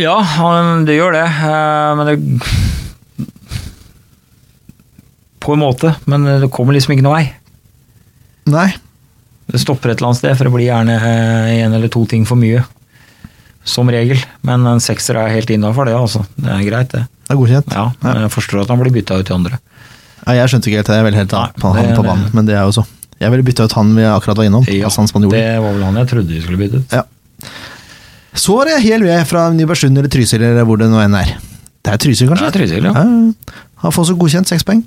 [0.00, 2.16] Ja, han- det gjør det, uh, men det
[5.44, 7.26] På en måte, men det kommer liksom ikke noe vei.
[8.50, 8.70] Nei,
[9.44, 10.94] Det stopper et eller annet sted, for det blir gjerne
[11.52, 12.62] én eller to ting for mye.
[13.64, 14.16] Som regel.
[14.44, 16.22] Men en sekser er helt innafor, det, altså.
[16.36, 17.02] Det er greit, det.
[17.28, 17.72] det er godkjent.
[17.76, 19.58] Ja, men Jeg forstår at han blir bytta ut til andre.
[20.24, 22.30] Ja, jeg skjønte ikke helt det, jeg ville helt Nei, på han det- på banen,
[22.32, 22.86] men det er jo så.
[23.20, 24.64] Jeg ville bytta ut han vi akkurat var innom.
[24.68, 26.92] Ja, altså det var vel han jeg trodde vi skulle bytte ut.
[26.92, 27.02] Ja.
[28.34, 31.36] Så er det Hel V fra Nybergsund eller Trysil, eller hvor det nå enn er.
[31.84, 32.48] Det er Trysil, kanskje?
[32.48, 32.92] Er Trysil, ja.
[32.92, 33.04] Ja,
[33.84, 34.82] Har fått godkjent seks poeng.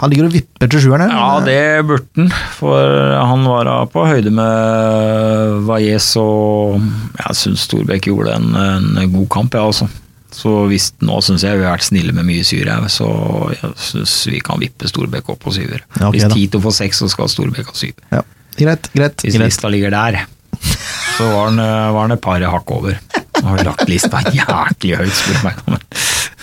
[0.00, 1.10] Han ligger og vipper til sjueren.
[1.12, 2.30] Ja, det burde han.
[2.56, 6.80] For han var på høyde med Valles, og
[7.20, 9.90] jeg syns Storbekk gjorde en, en god kamp, ja, altså.
[10.32, 13.08] Så hvis, nå syns jeg vi har vært snille med mye syre så
[13.52, 15.84] jeg syns vi kan vippe Storbekk opp på syver.
[15.98, 16.32] Ja, okay, hvis.
[16.32, 18.00] Tito får seks, så skal Storbekk ha syv.
[18.14, 18.22] Ja,
[18.56, 19.26] greit, greit.
[19.26, 19.52] Hvis greit.
[19.52, 20.22] lista ligger der,
[21.18, 22.96] så var han, var han et par hakk over.
[23.42, 25.86] Nå har vi lagt lista jæklig høyt, spør du meg.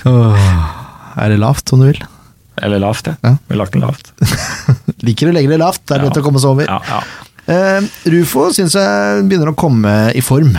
[0.09, 0.47] Åh,
[1.19, 2.05] er det lavt, om du vil?
[2.62, 3.17] Eller lavt, jeg.
[3.24, 3.36] Ja.
[3.48, 4.12] Vi lagt den lavt.
[5.08, 6.10] Liker å legge det lavt, det er Ja.
[6.10, 6.65] lett å komme seg over.
[6.69, 7.02] Ja, ja.
[7.50, 7.82] Eh,
[8.13, 10.58] Rufo syns jeg begynner å komme i form.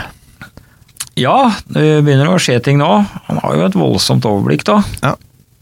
[1.20, 2.88] Ja, det begynner å skje ting nå.
[3.28, 4.78] Han har jo et voldsomt overblikk, da.
[5.02, 5.14] Ja.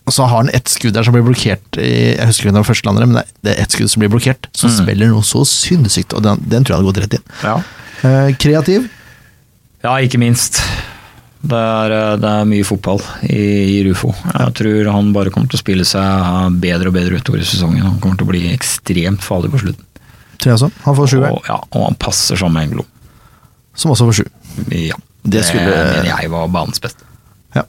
[0.09, 2.57] Og så har han ett skudd der som blir blokkert i, Jeg husker ikke om
[2.57, 4.47] det var første eller andre, men det er ett skudd som blir blokkert.
[4.57, 4.77] Som Mm.
[4.79, 7.27] spiller noe så sinnssykt, og den, den tror jeg hadde gått rett inn.
[7.45, 7.57] Ja.
[8.05, 8.89] Uh, kreativ.
[9.85, 10.63] Ja, ikke minst.
[11.39, 12.99] Det er, eh, det er mye fotball
[13.31, 14.11] i, i Rufo.
[14.27, 17.85] Jeg tror han bare kommer til å spille seg bedre og bedre utover i sesongen.
[17.87, 19.85] Han kommer til å bli ekstremt farlig på slutten.
[20.39, 20.71] Tror jeg også.
[20.85, 22.87] Han får sju Og, ja, og han passer sammen med Engblom.
[23.79, 24.25] som også får sju.
[24.75, 27.03] Ja, Det det skulle- mener jeg var banens beste.
[27.55, 27.63] Ja.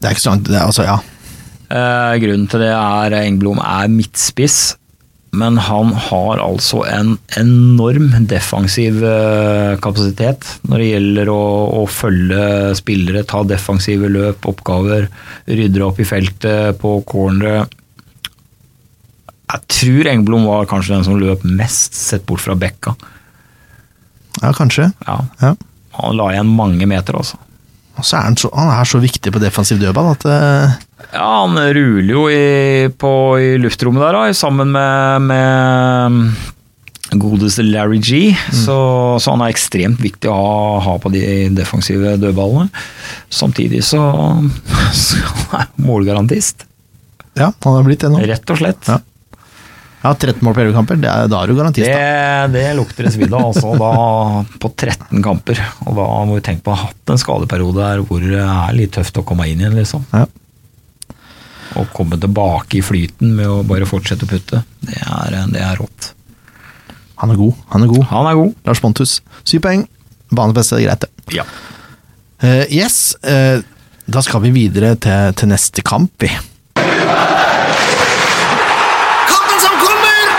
[0.00, 0.98] Det er ikke så langt, det er altså, ja.
[1.70, 4.76] Eh, grunnen til det er Engblom er midtspiss,
[5.36, 11.40] men han har altså en enorm defensiv eh, kapasitet når det gjelder å,
[11.78, 12.46] å følge
[12.78, 15.08] spillere, ta defensive løp, oppgaver,
[15.50, 17.68] rydde opp i feltet på corneret.
[19.48, 22.96] Jeg tror Engblom var kanskje den som løp mest, sett bort fra Bekka.
[24.42, 24.90] Ja, kanskje.
[25.06, 25.54] Ja, Ja.
[25.98, 27.36] han la igjen mange meter, altså.
[27.98, 30.76] Og så er han, så, han er så viktig på defensiv dødball at eh,
[31.12, 36.56] Ja, han ruler jo i, på, i luftrommet der, da, sammen med, med
[37.16, 38.36] godeste Larry G.
[38.52, 38.76] Så,
[39.20, 41.22] så han er ekstremt viktig å ha, ha på de
[41.56, 42.68] defensive dødballene.
[43.32, 44.02] Samtidig så,
[45.04, 46.66] så han er målgarantist.
[47.38, 48.20] Ja, han har blitt det nå.
[48.28, 48.90] Rett og slett.
[48.90, 49.00] Ja.
[49.98, 51.88] Ja, 13 mål på 11 kamper, det er, da er du garantist.
[51.90, 53.72] Det, det lukter en svidd av, altså.
[53.80, 55.62] Da, på 13 kamper.
[55.88, 58.76] Og da må vi tenke på å ha hatt en skadeperiode der hvor det er
[58.78, 60.06] litt tøft å komme inn igjen, liksom.
[60.14, 60.28] Ja.
[61.76, 65.76] Å komme tilbake i flyten med å bare fortsette å putte, det er, det er
[65.80, 66.12] rått.
[67.20, 67.64] Han er god.
[67.74, 68.04] Han er god.
[68.12, 68.54] Han er god.
[68.68, 69.82] Lars Pontus, syv poeng.
[70.30, 71.10] Banens beste, greit det.
[71.40, 71.48] Ja.
[72.38, 73.58] Uh, yes, Uh,
[74.08, 76.30] da skal vi videre til, til neste kamp, vi.
[79.28, 80.30] Kampen som kommer!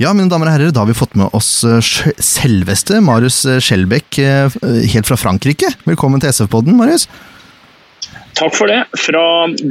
[0.00, 1.76] Ja, mine damer og herrer, da har vi fått med oss eh,
[2.16, 4.48] selveste Marius eh, Skjelbæk, eh,
[4.94, 5.68] helt fra Frankrike.
[5.84, 7.04] Velkommen til SF-podden, Marius.
[8.40, 8.84] Takk for det.
[8.96, 9.22] Fra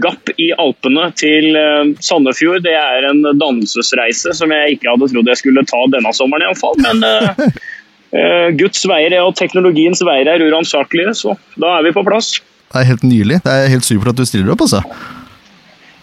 [0.03, 2.61] Gapp i Alpene til eh, Sandefjord.
[2.67, 6.77] Det er en dannelsesreise som jeg ikke hadde trodd jeg skulle ta denne sommeren, iallfall.
[6.85, 12.35] Men uh, Guds veier og teknologiens veier er uransakelige, så da er vi på plass.
[12.69, 13.41] Det er helt nydelig.
[13.41, 14.83] Det er helt supert at du stiller opp, altså.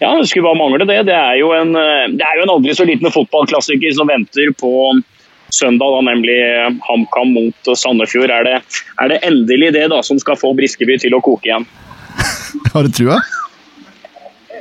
[0.03, 1.05] Ja, det skulle bare mangle det.
[1.07, 4.73] Det er jo en, det er jo en aldri så liten fotballklassiker som venter på
[5.55, 6.37] søndag, da, nemlig
[6.91, 8.35] HamKam mot Sandefjord.
[8.35, 8.59] Er det,
[8.99, 11.71] er det endelig det da som skal få Briskeby til å koke igjen?
[12.73, 13.21] Har du trua?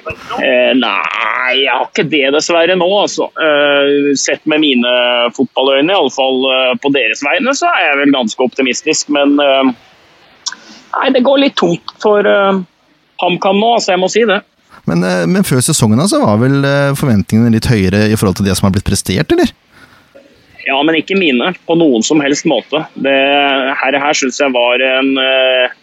[0.06, 2.88] Eh, nei, jeg har ikke det dessverre nå.
[3.00, 3.30] Altså.
[3.42, 4.94] Eh, sett med mine
[5.36, 9.12] fotballøyne, iallfall eh, på deres vegne, så er jeg vel ganske optimistisk.
[9.16, 9.72] Men eh,
[11.00, 12.62] nei, det går litt tungt for eh,
[13.24, 14.42] HamKam nå, altså, jeg må si det.
[14.86, 18.50] Men, eh, men før sesongen altså, var vel eh, forventningene litt høyere i forhold til
[18.50, 19.54] det som har blitt prestert, eller?
[20.66, 22.82] Ja, men ikke mine, på noen som helst måte.
[22.98, 23.16] Det
[23.82, 25.74] her, her syns jeg var en eh,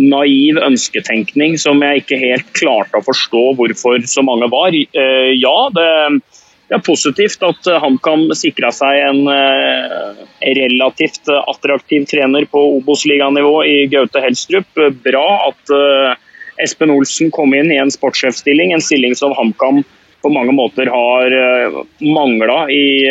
[0.00, 4.74] naiv ønsketenkning som jeg ikke helt klarte å forstå hvorfor så mange var.
[4.74, 5.86] Eh, ja, det,
[6.70, 10.24] er positivt at eh, HamKam sikra seg en eh,
[10.56, 14.84] relativt attraktiv trener på Obos-liganivå i Gaute Helstrup.
[15.04, 15.74] Bra at
[16.60, 19.82] Espen Olsen kom inn i en sportssjefstilling, en stilling som HamKam
[20.20, 21.32] på mange måter har
[22.04, 23.08] mangla i,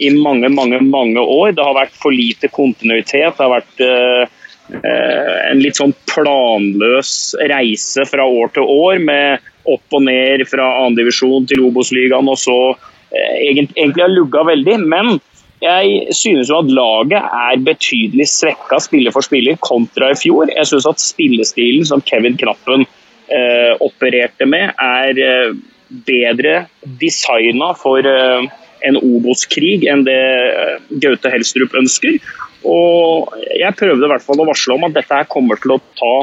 [0.00, 1.52] i mange, mange, mange år.
[1.52, 3.36] Det har vært for lite kontinuitet.
[3.36, 4.32] Det har vært
[4.70, 7.10] en litt sånn planløs
[7.52, 12.58] reise fra år til år med opp og ned fra andredivisjon til Obos-ligaen, og så
[12.72, 14.76] eh, egentlig har lugga veldig.
[14.86, 15.16] Men
[15.62, 20.50] jeg synes jo at laget er betydelig svekka spiller for spiller kontra i fjor.
[20.52, 25.56] Jeg synes at spillestilen som Kevin Knappen eh, opererte med, er eh,
[26.06, 26.66] bedre
[27.00, 28.46] designa for eh,
[28.86, 32.20] en Obos-krig enn det eh, Gaute Helstrup ønsker.
[32.66, 35.80] Og jeg prøvde i hvert fall å varsle om at dette her kommer til å
[35.98, 36.14] ta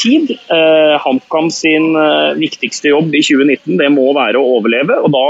[0.00, 0.32] tid.
[0.32, 4.98] Eh, HamKam sin eh, viktigste jobb i 2019 det må være å overleve.
[5.04, 5.26] og da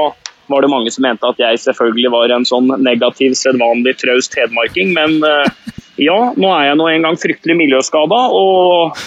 [0.51, 4.93] var det mange som mente at jeg selvfølgelig var en sånn negativ, sedvanlig traust hedmarking.
[4.97, 5.73] Men eh,
[6.03, 8.21] ja, nå er jeg nå en gang fryktelig miljøskada.
[8.37, 8.99] Og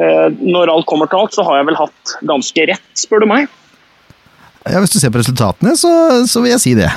[0.00, 3.30] eh, når alt kommer til alt, så har jeg vel hatt ganske rett, spør du
[3.32, 3.50] meg.
[4.66, 5.92] Ja, Hvis du ser på resultatene, så,
[6.26, 6.90] så vil jeg si det.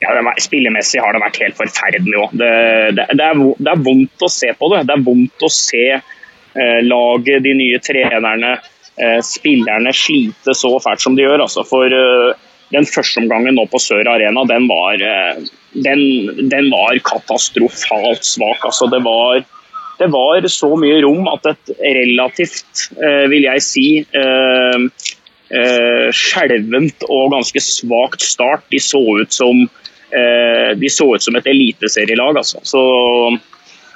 [0.00, 2.34] Ja, var, Spillemessig har det vært helt forferdelig òg.
[2.38, 2.50] Det,
[2.94, 4.84] det, det, er det er vondt å se på det.
[4.86, 8.52] Det er vondt å se eh, laget, de nye trenerne,
[8.94, 11.42] eh, spillerne slite så fælt som de gjør.
[11.48, 11.66] Altså.
[11.66, 15.38] For eh, den første omgangen nå på Sør Arena, den var, eh,
[15.72, 16.02] den,
[16.52, 18.64] den var katastrofalt svak.
[18.68, 19.42] Altså, det, var,
[19.98, 24.78] det var så mye rom at et relativt, eh, vil jeg si, eh,
[26.12, 28.66] skjelvent og ganske svakt start.
[28.68, 29.64] De så ut som,
[30.10, 32.62] de så ut som et eliteserielag, altså.
[32.64, 32.82] Så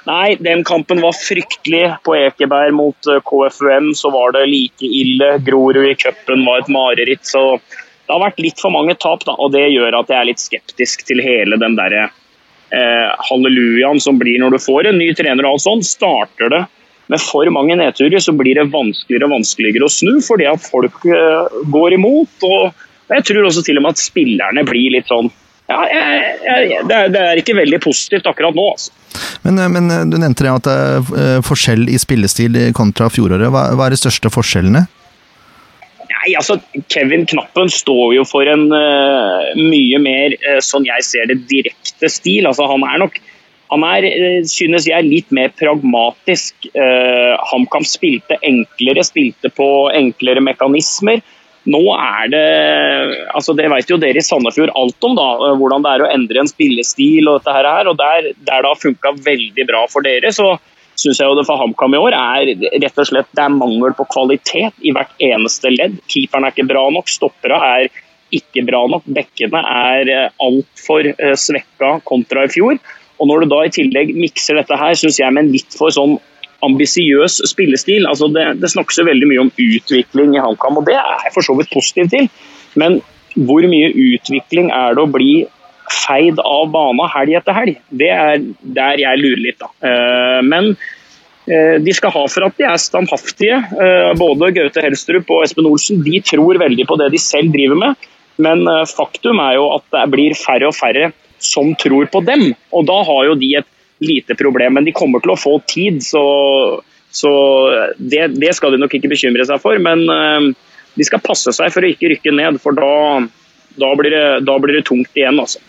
[0.09, 1.85] nei, den kampen var fryktelig.
[2.05, 5.37] På Ekeberg mot eh, KFUM så var det like ille.
[5.45, 7.25] Grorud i cupen var et mareritt.
[7.27, 10.29] Så det har vært litt for mange tap, da, og det gjør at jeg er
[10.29, 12.09] litt skeptisk til hele den derre
[12.75, 15.87] eh, hallelujaen som blir når du får en ny trener og alt sånt.
[15.87, 16.63] Starter det
[17.11, 21.03] med for mange nedturer, så blir det vanskeligere og vanskeligere å snu, fordi at folk
[21.07, 22.47] eh, går imot.
[22.47, 25.31] og Jeg tror også til og med at spillerne blir litt sånn
[25.71, 28.65] ja, jeg, jeg, det, er, det er ikke veldig positivt akkurat nå.
[28.73, 28.91] altså.
[29.45, 33.09] Men, eh, men eh, du nevnte det at det er eh, forskjell i spillestil kontra
[33.13, 33.51] fjoråret.
[33.53, 34.85] Hva, hva er de største forskjellene?
[36.13, 36.57] Nei, altså,
[36.91, 42.07] Kevin Knappen står jo for en uh, mye mer, uh, sånn jeg ser det, direkte
[42.11, 42.47] stil.
[42.47, 43.19] Altså, han er nok
[43.73, 44.05] han er,
[44.45, 46.67] synes jeg, litt mer pragmatisk.
[46.77, 51.23] Uh, HamKam spilte enklere, spilte på enklere mekanismer.
[51.63, 52.45] Nå er det
[53.31, 56.11] altså Det vet jo dere i Sandefjord alt om, da, eh, hvordan det er å
[56.11, 57.29] endre en spillestil.
[57.29, 60.57] og dette her, og Der, der det har funka veldig bra for dere, så
[60.99, 62.51] syns jeg jo det for HamKam i år er
[62.83, 65.95] rett og slett det er mangel på kvalitet i hvert eneste ledd.
[66.07, 67.87] Keeperen er ikke bra nok, stoppera er
[68.33, 72.77] ikke bra nok, bekkene er altfor svekka kontra i fjor.
[73.19, 75.93] Og Når du da i tillegg mikser dette her, synes jeg med en litt for
[75.93, 76.19] sånn
[76.65, 78.07] ambisiøs spillestil.
[78.09, 81.35] Altså det, det snakkes jo veldig mye om utvikling i HamKam, og det er jeg
[81.35, 82.29] for så vidt positiv til.
[82.79, 83.01] Men
[83.35, 85.33] hvor mye utvikling er det å bli
[85.93, 87.79] feid av bana helg etter helg?
[87.89, 88.43] Det er
[88.77, 89.69] der jeg lurer litt, da.
[89.89, 90.73] Eh, men
[91.47, 93.59] eh, de skal ha for at de er standhaftige.
[93.73, 97.81] Eh, både Gaute Helstrup og Espen Olsen de tror veldig på det de selv driver
[97.85, 98.09] med.
[98.41, 101.11] Men faktum er jo at det blir færre og færre
[101.43, 102.47] som tror på dem.
[102.73, 103.67] Og da har jo de et
[104.01, 104.77] lite problem.
[104.77, 106.23] Men de kommer til å få tid, så,
[107.11, 107.33] så
[107.97, 109.77] det, det, skal de nok ikke bekymre seg for.
[109.81, 110.05] Men
[110.93, 112.95] de skal passe seg for å ikke rykke ned, for da,
[113.81, 115.39] da, blir, det, da blir det tungt igjen.
[115.41, 115.61] altså.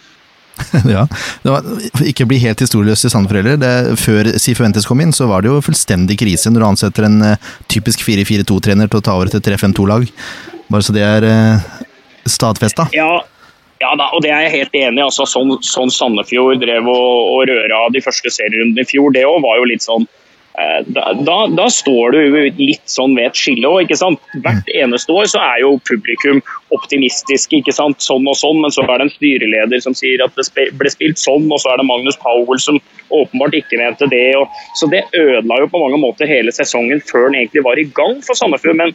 [0.95, 1.07] ja,
[1.43, 1.67] var,
[2.07, 3.95] Ikke bli helt historieløs i Sandefjord heller.
[4.01, 7.53] Før Sifuentes kom inn, så var det jo fullstendig krise når du ansetter en uh,
[7.73, 10.07] typisk 4-4-2-trener til å ta over til 3-5-2-lag.
[10.73, 11.81] Bare så det er uh,
[12.29, 12.89] stadfesta.
[12.97, 13.25] Ja,
[13.85, 15.07] ja da, og det er jeg helt enig i.
[15.07, 19.43] Altså, sånn, sånn Sandefjord drev og, og røra de første serierundene i fjor, det òg
[19.45, 20.09] var jo litt sånn
[20.59, 22.19] Eh, da, da, da, står du
[22.61, 24.21] litt sånn ved et skille òg, ikke sant.
[24.45, 26.39] Hvert eneste år så er jo publikum
[26.77, 27.99] optimistiske, ikke sant.
[28.05, 31.19] Sånn og sånn, men så er det en styreleder som sier at det ble spilt
[31.19, 32.79] sånn, og så er det Magnus Powell som
[33.11, 34.29] åpenbart ikke mente det.
[34.39, 37.89] Og, så det ødela jo på mange måter hele sesongen før den egentlig var i
[37.99, 38.79] gang for Sandefjord.
[38.79, 38.95] Men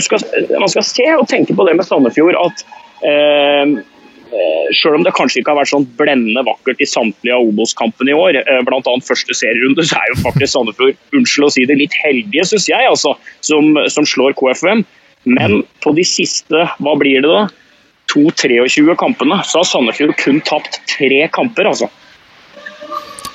[0.00, 0.24] skal,
[0.56, 2.64] man skal se og tenke på det med Sandefjord at
[3.04, 3.64] Eh,
[4.74, 8.16] Sjøl om det kanskje ikke har vært sånn blendende vakkert i samtlige av Obos-kampene i
[8.16, 8.94] år, eh, bl.a.
[9.06, 12.88] første serierunde, så er jo faktisk Sandefjord unnskyld å si det, litt heldige, syns jeg,
[12.88, 13.14] altså,
[13.46, 14.84] som, som, slår KFUM.
[15.26, 17.46] Men på de siste, hva blir det da?
[18.14, 21.90] To 23 kampene, så har Sandefjord kun tapt tre kamper, altså.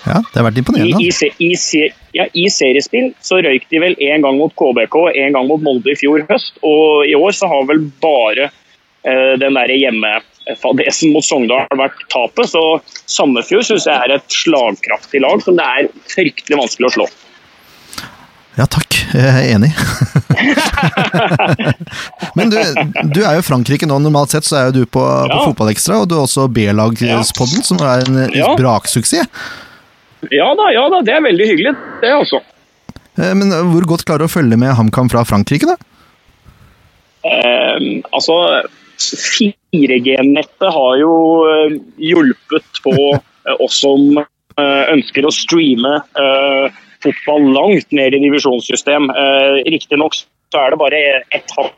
[0.02, 0.98] Ja, det har vært imponerende.
[1.04, 5.20] I, i, i, ja, I, seriespill så røyk de vel én gang mot KBK og
[5.20, 6.58] én gang mot Molde i fjor høst.
[6.66, 10.16] Og i år så har vel bare eh, den der hjemme
[10.62, 12.52] fadesen mot Sogndal vært tapet.
[12.54, 12.62] Så
[13.10, 17.10] Sandefjord syns jeg er et slagkraftig lag som det er fryktelig vanskelig å slå.
[18.60, 19.70] Ja takk, jeg er enig.
[22.38, 22.58] Men du,
[23.16, 25.30] du, er jo Frankrike nå, normalt sett så er jo du på, ja.
[25.32, 28.52] på Fotballekstra, og du er også B-lagspodden, som er en ja.
[28.60, 29.30] braksuksess.
[30.36, 31.74] Ja da, ja da, det er veldig hyggelig,
[32.04, 32.42] det også.
[33.18, 35.80] Eh, men hvor godt klarer du å følge med HamKam fra Frankrike, da?
[37.22, 38.36] Um, altså
[39.72, 41.12] 4G-nettet har jo
[41.48, 46.00] eh, hjulpet på eh, oss som eh, ønsker å streame
[47.02, 49.08] fotball langt ned i divisjonssystem.
[49.66, 51.00] Riktignok så er det bare
[51.34, 51.74] ett hakk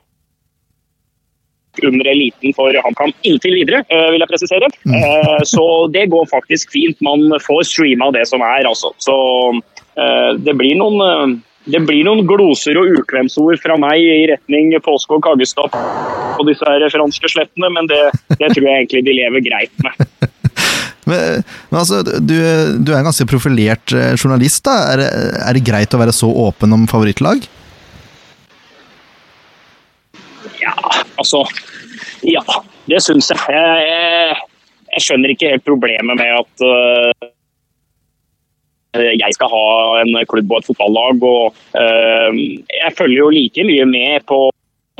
[1.87, 4.67] under eliten for HamKam inntil videre, vil jeg presisere.
[4.83, 5.45] Mm.
[5.47, 5.63] Så
[5.95, 6.99] det går faktisk fint.
[7.07, 8.91] Man får streama det som er, altså.
[8.99, 9.15] Så
[10.43, 15.23] det blir noen det blir noen gloser og ukvemsord fra meg i retning påske og
[15.23, 18.01] Kaggestad på disse her franske slettene, men det,
[18.35, 19.99] det, tror jeg egentlig de lever greit med.
[21.03, 22.37] Men, men altså, du,
[22.79, 24.61] du, er en ganske profilert eh, journalist.
[24.63, 24.93] da.
[24.93, 25.01] Er,
[25.35, 27.43] er, det greit å være så åpen om favorittlag?
[30.61, 30.71] Ja,
[31.19, 31.43] altså
[32.23, 32.39] Ja,
[32.87, 33.41] det syns jeg.
[33.51, 34.39] jeg.
[34.93, 35.03] jeg.
[35.03, 37.27] skjønner ikke helt problemet med at uh,
[38.93, 39.67] jeg skal ha
[40.01, 41.23] en klubb og et fotballag.
[41.23, 44.49] og uh, Jeg følger jo like mye med på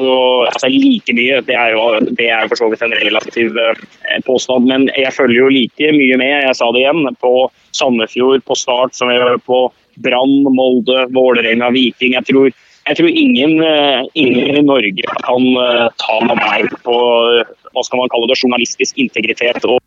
[0.02, 1.84] og, altså like mye, det er jo
[2.18, 3.78] det er for så vidt en relativ uh,
[4.26, 7.34] påstand, men jeg følger jo like mye med, jeg sa det igjen, på
[7.78, 9.60] Sandefjord, på Start, som jeg gjør på
[10.02, 12.18] Brann, Molde, Vålerenga, Viking.
[12.18, 12.50] Jeg tror,
[12.90, 15.46] jeg tror ingen, uh, ingen, i Norge kan
[16.02, 16.98] ta med meg på
[17.74, 19.78] hva skal man kalle det, journalistisk integritet og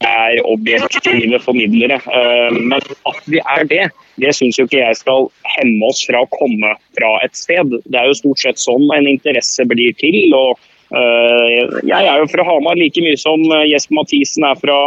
[0.00, 2.00] er objektive formidlere.
[2.00, 3.84] Eh, men at vi er det,
[4.20, 7.76] det syns jo ikke jeg skal hemme oss fra å komme fra et sted.
[7.84, 10.32] Det er jo stort sett sånn en interesse blir til.
[10.36, 10.56] og
[10.96, 14.80] eh, Jeg er jo fra Hamar like mye som Jesper Mathisen er fra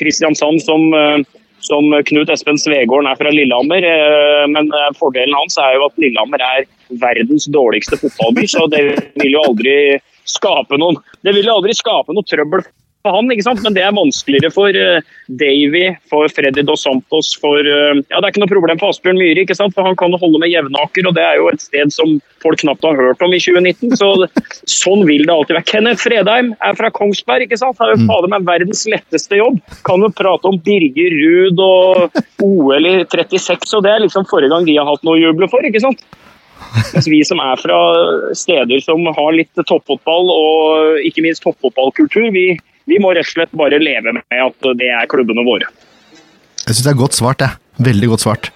[0.00, 1.26] Kristiansand, som, eh,
[1.66, 3.84] som Knut Espen Svegården er fra Lillehammer.
[4.48, 6.68] Men fordelen hans er jo at Lillehammer er
[7.02, 8.80] verdens dårligste fotballby, så det
[9.20, 9.74] vil jo aldri
[10.30, 12.64] skape noen, det vil jo aldri skape noe trøbbel
[13.00, 13.62] for han, ikke sant?
[13.64, 15.00] men det er vanskeligere for uh,
[15.40, 19.20] Davy, for Freddy Dos Santos, for uh, Ja, det er ikke noe problem for Asbjørn
[19.20, 19.72] Myhre, ikke sant?
[19.76, 22.84] for han kan holde med Jevnaker, og det er jo et sted som folk knapt
[22.84, 23.96] har hørt om i 2019.
[24.00, 24.10] Så
[24.82, 25.68] sånn vil det alltid være.
[25.70, 27.80] Kenneth Fredheim er fra Kongsberg, ikke sant?
[27.80, 28.06] Har jo mm.
[28.10, 29.60] fader meg verdens letteste jobb.
[29.88, 34.52] Kan jo prate om Birger Ruud og OL i 36, og det er liksom forrige
[34.52, 36.04] gang de har hatt noe å juble for, ikke sant?
[36.92, 37.78] Mens vi som er fra
[38.36, 42.44] steder som har litt toppfotball og ikke minst toppfotballkultur, vi,
[42.88, 45.68] vi må rett og slett bare leve med at det er klubbene våre.
[46.66, 47.58] Jeg syns det er godt svart, jeg.
[47.80, 48.50] Veldig godt svart.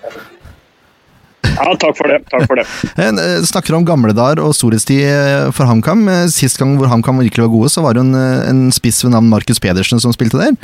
[1.54, 2.20] Ja, takk for det.
[2.32, 2.66] Takk for det.
[3.04, 6.06] Eh, snakker om gamle dager og storhetstid eh, for HamKam.
[6.10, 9.14] Eh, sist gang hvor HamKam virkelig var gode, så var det en, en spiss ved
[9.14, 10.56] navn Markus Pedersen som spilte der.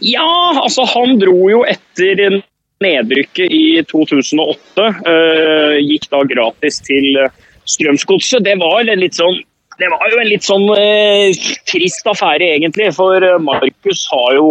[0.00, 0.30] Ja,
[0.62, 2.40] altså han dro jo etter
[2.80, 4.88] nedrykket i 2008.
[5.12, 7.20] øh, gikk da gratis til
[7.68, 8.44] Strømsgodset.
[8.46, 9.42] Det var en litt sånn
[9.80, 11.30] det var jo en litt sånn eh,
[11.68, 12.90] trist affære, egentlig.
[12.96, 14.50] For øh, Markus har jo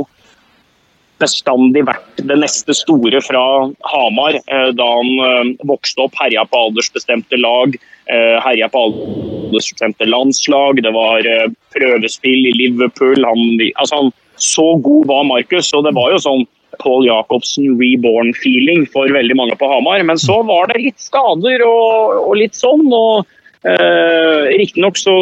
[1.19, 3.43] bestandig vært det neste store fra
[3.91, 4.39] Hamar.
[4.39, 10.81] Eh, da han eh, vokste opp, herja på aldersbestemte lag, øh, herja på aldersbestemte landslag.
[10.85, 13.25] Det var øh, prøvespill i Liverpool.
[13.27, 16.47] Han, altså han, så god var Markus, og det var jo sånn
[16.79, 20.01] Paul Jacobsen reborn-feeling for veldig mange på Hamar.
[20.07, 22.87] Men så var det litt skader og, og litt sånn.
[22.87, 23.27] og
[23.63, 25.15] eh, Riktignok så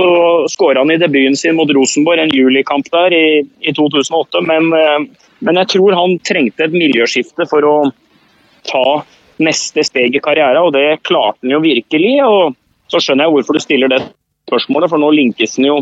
[0.52, 3.28] skåra han i debuten sin mot Rosenborg, en julikamp der i,
[3.62, 4.44] i 2008.
[4.48, 7.78] Men, eh, men jeg tror han trengte et miljøskifte for å
[8.68, 8.86] ta
[9.44, 12.16] neste steg i karrieren, og det klarte han jo virkelig.
[12.26, 12.56] og
[12.92, 14.02] Så skjønner jeg hvorfor du stiller det
[14.48, 15.80] spørsmålet, for nå linkes han jo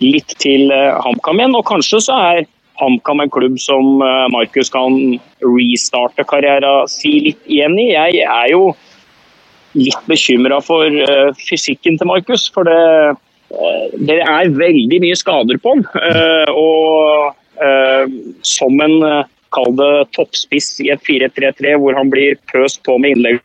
[0.00, 1.56] litt til eh, HamKam igjen.
[1.58, 2.46] Og kanskje så er
[2.80, 4.96] HamKam en klubb som eh, Markus kan
[5.44, 7.90] restarte karrieren si litt igjen i.
[7.92, 8.70] Jeg er jo
[9.78, 12.78] litt bekymra for uh, fysikken til Markus, for det,
[13.54, 15.86] uh, det er veldig mye skader på han.
[15.94, 17.36] Uh, og
[18.40, 18.94] som en
[19.52, 23.42] kall det toppspiss i et 4-3-3 hvor han blir pøst på med innlegg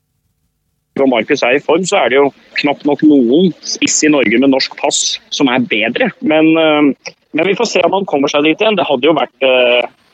[1.04, 2.30] og Markus er i form, så er det jo
[2.62, 6.08] knapt nok noen spiss i Norge med norsk pass som er bedre.
[6.24, 8.80] Men, men vi får se om han kommer seg dit igjen.
[8.80, 9.50] Det hadde jo vært,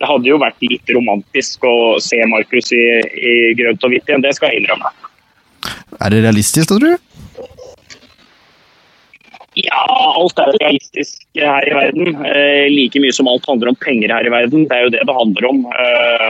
[0.02, 4.34] hadde jo vært litt romantisk å se Markus i, i grønt og hvitt igjen, det
[4.40, 4.90] skal jeg innrømme.
[6.00, 7.12] Er det realistisk, da, tror du?
[9.60, 9.84] Ja,
[10.16, 12.16] alt er realistisk her i verden.
[12.24, 14.68] Eh, like mye som alt handler om penger her i verden.
[14.70, 15.66] Det er jo det det handler om.
[15.76, 16.30] Eh,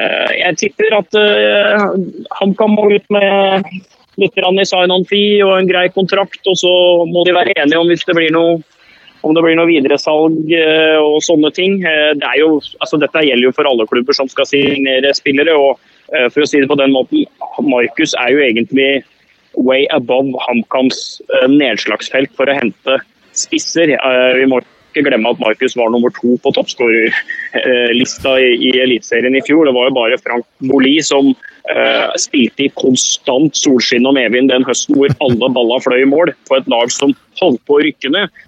[0.00, 1.86] eh, jeg tipper at eh,
[2.40, 3.68] han kan må ut med
[4.20, 6.72] litt i sign-on fee og en grei kontrakt, og så
[7.08, 8.60] må de være enige om hvis det blir noe
[9.20, 11.82] om det blir noe videresalg eh, og sånne ting.
[11.84, 15.52] Eh, det jo, altså dette gjelder jo for alle klubber som skal signere spillere.
[15.52, 15.76] og
[16.32, 17.24] for å si det på den måten,
[17.62, 18.90] Markus er jo egentlig
[19.54, 22.98] way above HamKams eh, nedslagsfelt for å hente
[23.36, 23.94] spisser.
[23.96, 29.44] Eh, Vi må ikke glemme at Markus var nummer to på toppskårerlista i, Eliteserien i
[29.46, 29.68] fjor.
[29.68, 34.66] Det var jo bare Frank Boli som eh, spilte i konstant solskinn og medvind den
[34.66, 38.14] høsten hvor alle balla fløy i mål på et lag som holdt på å rykke
[38.16, 38.42] ned.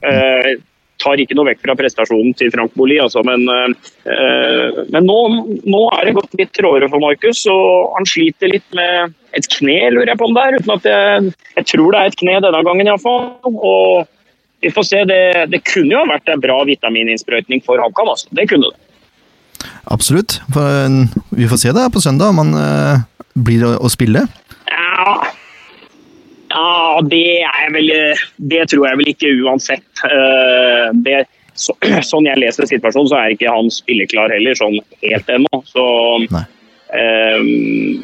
[1.03, 5.19] Eh, tar ikke noe vekk fra prestasjonen til Frank Boli, altså, men, eh, men nå,
[5.67, 9.91] nå er det gått litt trådere for Markus, og han sliter litt med et kne,
[9.91, 10.59] lurer jeg på om det er.
[10.61, 14.07] uten at Jeg, jeg tror det er et kne denne gangen iallfall.
[14.63, 15.05] Vi får se.
[15.09, 18.13] Det, det kunne jo ha vært en bra vitamininnsprøytning for Hakan.
[18.13, 18.29] Altså.
[18.31, 18.79] Det kunne det.
[19.91, 20.39] Absolutt.
[20.53, 24.27] For, eh, vi får se det på søndag om han eh, blir å, å spille.
[24.71, 25.17] Ja.
[26.53, 27.93] Ja, det er vel
[28.37, 30.05] Det tror jeg vel ikke uansett.
[30.09, 31.25] Eh, Det,
[31.55, 31.75] så,
[32.11, 35.63] sånn jeg leser situasjonen, så er ikke han spilleklar heller, sånn helt ennå.
[35.69, 35.87] Så,
[36.93, 37.41] eh,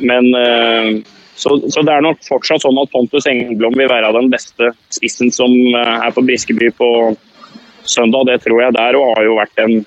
[0.09, 0.91] men eh,
[1.39, 5.31] så, så det er nok fortsatt sånn at Pontus Engblom vil være den beste spissen
[5.35, 6.91] som er på Briskeby på
[7.87, 8.27] søndag.
[8.33, 9.81] Det tror jeg der, og har jo vært en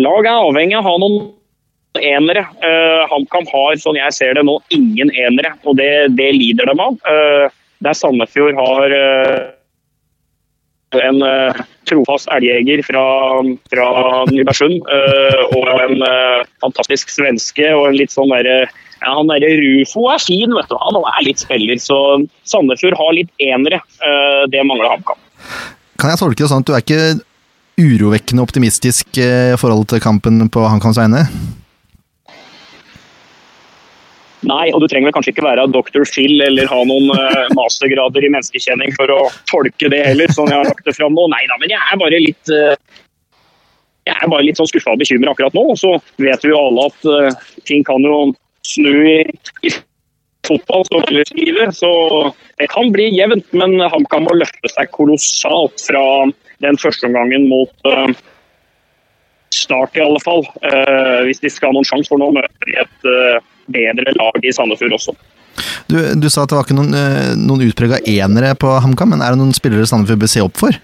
[0.00, 1.16] Lag er avhengig av å ha noen
[2.02, 2.46] enere.
[2.62, 6.82] Uh, HamKam har, sånn jeg ser det nå, ingen enere, og det, det lider dem
[6.82, 6.98] av.
[7.06, 7.46] Uh,
[7.84, 9.52] der Sandefjord har uh,
[10.96, 13.04] en uh, trofast elgjeger fra,
[13.70, 13.88] fra
[14.30, 16.00] Nybergsund og en
[16.62, 18.64] fantastisk svenske og en litt sånn derre
[19.02, 20.74] ja, han derre Rufo er fin, vet du.
[20.80, 21.98] Han er litt spiller, så
[22.48, 23.82] Sandefjord har litt enere.
[24.50, 25.20] Det mangler HamKam.
[26.00, 27.02] Kan jeg tolke det sånn at du er ikke
[27.76, 31.26] urovekkende optimistisk i forhold til kampen på HamKams vegne?
[34.44, 36.04] Nei, og du trenger vel kanskje ikke være Dr.
[36.04, 40.58] Phil eller ha noen uh, mastergrader i menneskekjenning for å tolke det heller, som jeg
[40.58, 41.24] har lagt det fram nå.
[41.32, 42.74] Nei da, men jeg er bare litt uh,
[44.06, 45.64] jeg er bare litt sånn skuffa og bekymra akkurat nå.
[45.72, 48.20] Og så vet vi jo alle at uh, ting kan jo
[48.66, 49.18] snu i,
[49.66, 49.72] i
[50.46, 51.72] fotball som livet.
[51.74, 51.90] Så
[52.60, 56.04] det kan bli jevnt, men HamKam må løfte seg kolossalt fra
[56.62, 57.72] den første omgangen mot
[59.54, 60.42] Start, i alle fall.
[61.24, 63.06] Hvis de skal ha noen sjanse, for nå møter i et
[63.72, 65.16] bedre lag i Sandefjord også.
[65.88, 69.24] Du, du sa at det var ikke noen, eh, noen utprega enere på HamKam, men
[69.24, 70.78] er det noen spillere Sandefjord bør se opp for?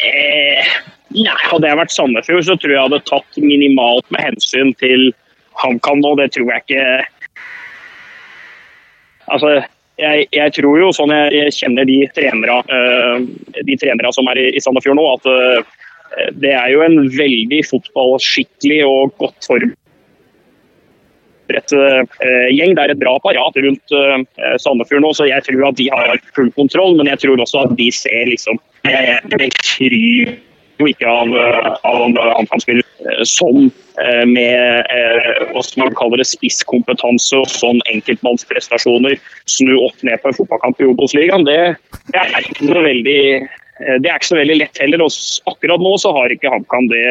[0.00, 0.70] Eh,
[1.14, 5.10] nei, hadde jeg vært Sandefjord, så tror jeg hadde tatt minimalt med hensyn til
[5.60, 6.16] HamKam nå.
[6.20, 6.86] Det tror jeg ikke
[9.30, 9.60] Altså,
[10.00, 14.40] jeg, jeg tror jo, sånn jeg, jeg kjenner de trenere, uh, de trenere som er
[14.42, 15.76] i, i Sandefjord nå, at eh,
[16.42, 19.76] det er jo en veldig fotballskikkelig og godt forberedt
[21.76, 22.74] eh, gjeng.
[22.74, 24.18] Det er et bra apparat rundt eh,
[24.62, 26.92] Sandefjord nå, så jeg tror at de har full kontroll.
[26.98, 28.56] Men jeg tror også at de ser liksom
[28.88, 30.38] Jeg, kryr tror
[30.80, 33.68] jo ikke av, eh, av HamKam-spillere eh, som
[34.00, 39.18] eh, med eh, hva man kaller det, spisskompetanse og sånn enkeltmannsprestasjoner
[39.50, 41.46] snu opp ned på en fotballkamp i Obos-ligaen.
[41.48, 41.58] Det,
[42.12, 45.02] det, er ikke noe veldig, eh, det er ikke så veldig lett heller.
[45.06, 47.04] Og akkurat nå så har ikke HamKam det.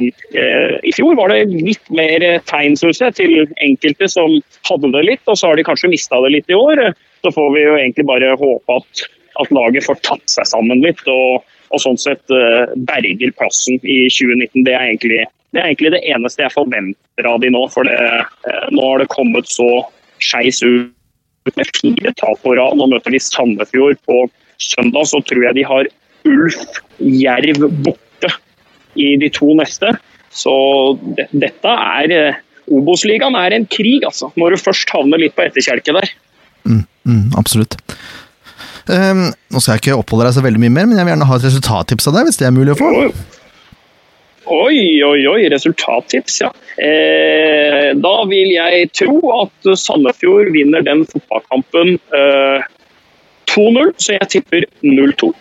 [0.00, 4.38] Eh, I fjor var det litt mer eh, tegn synes jeg, til enkelte som
[4.68, 6.90] hadde det litt, og så har de kanskje mista det litt i år.
[7.24, 9.04] Så får vi jo egentlig bare håpe at,
[9.42, 14.02] at laget får tatt seg sammen litt og, og sånn sett eh, berger plassen i
[14.08, 14.64] 2019.
[14.66, 17.66] Det er, egentlig, det er egentlig det eneste jeg forventer av de nå.
[17.74, 19.68] For det, eh, nå har det kommet så
[20.20, 22.78] skeis ut med fire tap på rad.
[22.78, 24.24] Nå møter de Sandefjord på
[24.62, 25.90] søndag, så tror jeg de har
[26.28, 28.32] Ulf Jerv borte
[29.00, 29.94] i de to neste.
[30.30, 30.52] Så
[31.16, 32.40] det, dette er eh,
[32.70, 34.28] Obos-ligaen er en krig, altså.
[34.38, 36.12] Når du først havner litt på etterkjelket der.
[37.08, 37.76] Mm, absolutt.
[38.90, 41.28] Um, nå skal jeg ikke oppholde deg så veldig mye mer, men jeg vil gjerne
[41.30, 42.90] ha et resultattips av deg, hvis det er mulig å få.
[44.50, 46.50] Oi, oi, oi, resultattips, ja.
[46.80, 52.66] Eh, da vil jeg tro at Sandefjord vinner den fotballkampen eh,
[53.52, 55.32] 2-0, så jeg tipper 0-2.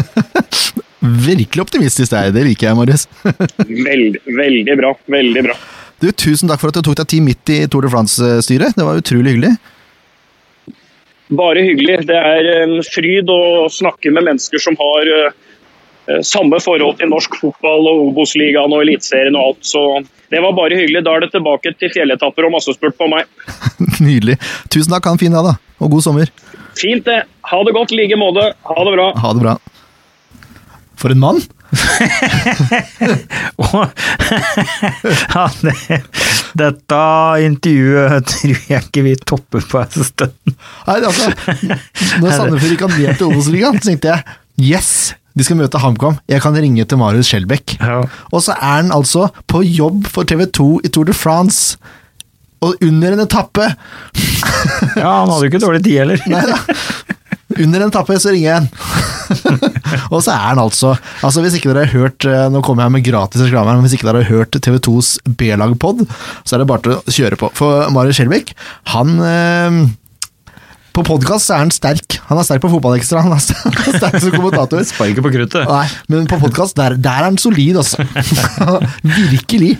[1.02, 3.08] Virkelig optimistisk er, det liker jeg, Marius.
[3.90, 4.92] Veldig, veldig bra.
[5.10, 5.56] Veldig bra.
[6.02, 8.76] Du, Tusen takk for at du tok deg tid midt i Tour de France-styret.
[8.78, 9.52] Det var utrolig hyggelig.
[11.32, 12.00] Bare hyggelig.
[12.10, 17.38] Det er en fryd å snakke med mennesker som har eh, samme forhold til norsk
[17.40, 19.62] fotball og Obos-ligaen og Eliteserien og alt.
[19.66, 19.84] Så
[20.34, 21.04] det var bare hyggelig.
[21.06, 23.30] Da er det tilbake til fjelletapper og massespurt på meg.
[24.06, 24.38] Nydelig.
[24.70, 25.58] Tusen takk, ha en fin dag, da.
[25.82, 26.34] Og god sommer.
[26.78, 27.20] Fint det.
[27.50, 28.44] Ha det godt i like måte.
[28.68, 29.08] Ha det bra.
[29.22, 29.54] Ha det bra.
[31.00, 31.40] For en mann!
[35.32, 35.72] Ja, det,
[36.58, 36.98] dette
[37.46, 40.52] intervjuet tror jeg ikke vi topper på en stund.
[40.86, 41.30] Nei, altså,
[42.20, 44.20] når Sandefjord gikk ned til Obos-ligaen, tenkte jeg
[44.76, 44.90] yes,
[45.32, 46.18] de skal møte HamKam.
[46.28, 47.66] Jeg kan ringe til Marius Skjelbæk.
[47.80, 48.02] Ja.
[48.30, 51.78] Og så er han altså på jobb for TV 2 i Tour de France.
[52.62, 53.64] Og under en etappe
[54.96, 56.22] ja, han hadde jo ikke dårlig tid heller.
[56.30, 56.58] Nei da.
[57.58, 58.68] Under en etappe så ringer jeg en.
[60.12, 60.90] og så er han altså
[61.24, 63.96] Altså Hvis ikke dere har hørt eh, Nå kommer jeg med gratis reklame, men hvis
[63.96, 66.04] ikke dere har hørt TV2s B-lag-pod,
[66.44, 67.50] så er det bare til å kjøre på.
[67.56, 68.54] For Marius Skjelvik,
[68.94, 69.78] han eh,
[70.92, 72.18] På podkast er han sterk.
[72.28, 74.82] Han er sterk på Fotballekstra, han er sterk er som kommentator.
[74.90, 75.64] Sparker på kruttet.
[75.68, 78.04] Nei, men på podkast, der, der er han solid, altså.
[79.32, 79.72] Virkelig.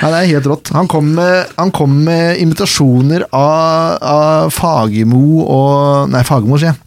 [0.00, 0.72] Ja, det er helt rått.
[0.76, 6.83] Han kom med, han kom med invitasjoner av, av Fagermo og Nei, Fagermo, sier jeg.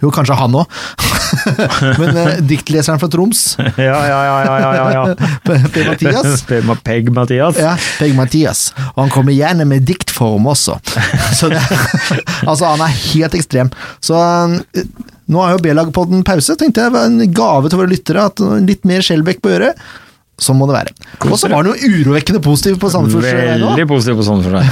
[0.00, 0.78] Jo, kanskje han òg.
[2.00, 3.42] men eh, diktleseren fra Troms,
[3.78, 5.02] Ja, ja, ja, ja, ja, ja.
[5.46, 7.60] Per Peg Mathias.
[7.60, 8.64] ja, Peg-Mathias.
[8.94, 10.78] Og han kommer gjerne med diktform også.
[11.38, 11.62] Så det,
[12.46, 13.70] altså, han er helt ekstrem.
[14.02, 14.84] Så eh,
[15.30, 16.94] nå har jo B-lagpodden pause, tenkte jeg.
[16.96, 18.24] Var en gave til våre lyttere.
[18.32, 19.78] at Litt mer Skjelbekk på øret.
[20.40, 20.94] Sånn må det være.
[21.28, 23.26] Og så var han jo urovekkende positiv på Sandefjord.
[23.28, 23.60] vegne.
[23.60, 24.64] Veldig positiv på Sandefjord.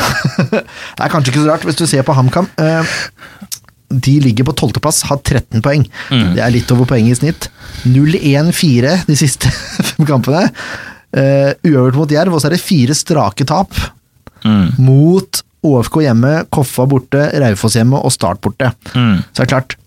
[0.49, 2.49] Det er kanskje ikke så rart hvis du ser på HamKam.
[3.91, 5.87] Eh, De ligger på tolvteplass, har 13 poeng.
[6.11, 7.51] Det er litt over poenget i snitt.
[7.89, 9.51] 0-1-4 de siste
[9.91, 10.47] fem kampene.
[11.09, 13.73] Uh, uavgjort mot Jerv, og så er det fire strake tap.
[14.45, 14.75] Mm.
[14.85, 18.71] Mot ÅFK hjemme, Koffa borte, Raufoss hjemme og Start borte.
[18.95, 19.23] Mm.
[19.33, 19.79] Så det er klart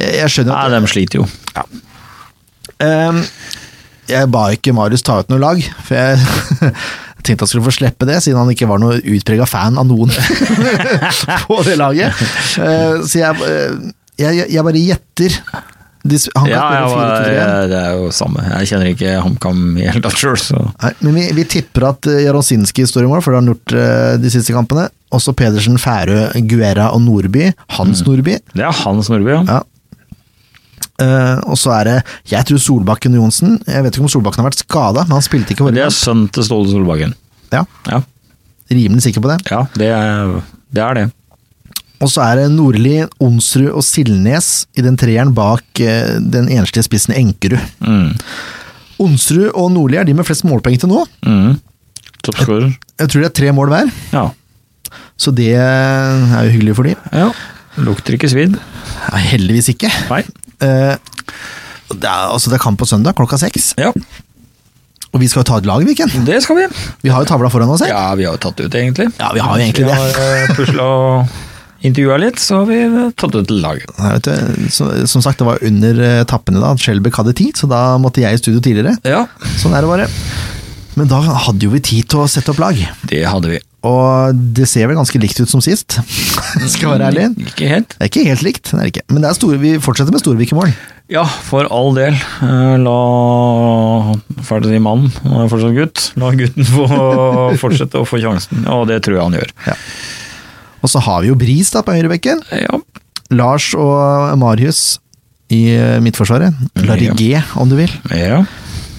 [0.00, 1.26] Jeg, skjønner skjønner Nei, at de sliter jo.
[2.82, 3.20] Ehm,
[4.08, 6.72] Jeg ba ikke Marius ta ut noe lag, for jeg
[7.22, 10.10] tenkte han skulle få slippe det, siden han ikke var noe utprega fan av noen
[11.48, 12.12] på det laget.
[12.58, 13.92] Eh, så jeg, eh,
[14.22, 15.38] jeg, jeg bare gjetter.
[16.02, 17.34] Han kan Ja, ja, spille 4-2-3.
[17.36, 18.42] jeg- det er jo samme.
[18.58, 20.64] Jeg kjenner ikke HamKam i hele tatt sjøl,
[21.06, 23.74] men vi, vi tipper at uh, Jarosinski står i mål, for det har han gjort
[23.78, 24.88] eh, de siste kampene.
[25.14, 27.52] Også Pedersen, Færø, Guerra og Nordby.
[27.76, 28.34] Hans Nordby.
[28.50, 29.42] Det er Hans Nordby, ja.
[29.46, 29.60] Ja.
[31.02, 31.94] Eh, og så er det
[32.32, 35.24] Jeg tror Solbakken og Johnsen Jeg vet ikke om Solbakken har vært skada, men han
[35.26, 37.14] spilte ikke Men det er sønnen til Ståle Solbakken.
[37.52, 37.98] Ja, Ja,
[38.72, 39.40] rimelig sikker på det.
[39.50, 40.38] ja det, er,
[40.72, 41.06] det er det.
[42.02, 46.82] Og så er det Nordli, Onsrud og Sildnes i den treeren bak eh, den enslige
[46.88, 47.60] spissen Enkerud.
[47.84, 48.16] Mm.
[49.02, 51.04] Onsrud og Nordli er de med flest målpoeng til nå.
[51.26, 51.56] Mm.
[52.26, 52.72] Toppskårer.
[53.02, 54.24] Jeg tror det er tre mål hver, Ja.
[55.18, 56.96] så det er jo hyggelig for de.
[57.12, 57.30] ja.
[57.80, 58.58] Lukter ikke svidd.
[59.30, 59.88] Heldigvis ikke.
[60.10, 60.18] Nei.
[60.62, 60.94] Eh,
[61.92, 63.90] det, er, altså det er kamp på søndag klokka seks, Ja,
[65.12, 66.08] og vi skal jo ta et lag, Viken.
[66.24, 66.66] det skal vi.
[67.04, 67.92] Vi har jo tavla foran oss Ikke?
[67.92, 69.10] Ja, vi har jo tatt det ut, egentlig.
[69.20, 69.98] Ja, vi har jo egentlig Vi det.
[69.98, 71.34] har pusla og
[71.88, 72.78] intervjua litt, så har vi
[73.18, 73.90] tatt ut laget.
[73.98, 77.34] Nei, vet du, så, som sagt, det var under eh, tappene da at Skjelbæk hadde
[77.42, 78.94] tid, så da måtte jeg i studio tidligere.
[79.04, 79.26] Ja,
[79.60, 80.08] Sånn er det bare.
[80.96, 82.78] Men da hadde jo vi tid til å sette opp lag.
[83.10, 83.60] det hadde vi.
[83.82, 85.96] Og det ser vel ganske likt ut som sist,
[86.74, 87.24] skal være ærlig.
[87.50, 87.96] Ikke helt.
[87.96, 89.04] Det er ikke helt likt, det er det ikke.
[89.10, 90.70] men det er store, vi fortsetter med Storvik i mål.
[91.12, 92.14] Ja, for all del.
[92.14, 94.14] Eh, La
[94.46, 96.04] ferdig mannen, han er fortsatt gutt.
[96.22, 96.86] La gutten få
[97.64, 99.52] fortsette å få sjansen, og det tror jeg han gjør.
[100.82, 102.40] Og så har vi jo Bris da på høyrebekken.
[102.54, 102.78] Ja,
[103.32, 104.98] Lars og Marius
[105.52, 105.64] i
[106.04, 106.52] Midtforsvaret.
[106.54, 106.86] midtforsvaret.
[106.86, 107.92] Larigé, om du vil.
[108.14, 108.44] ja.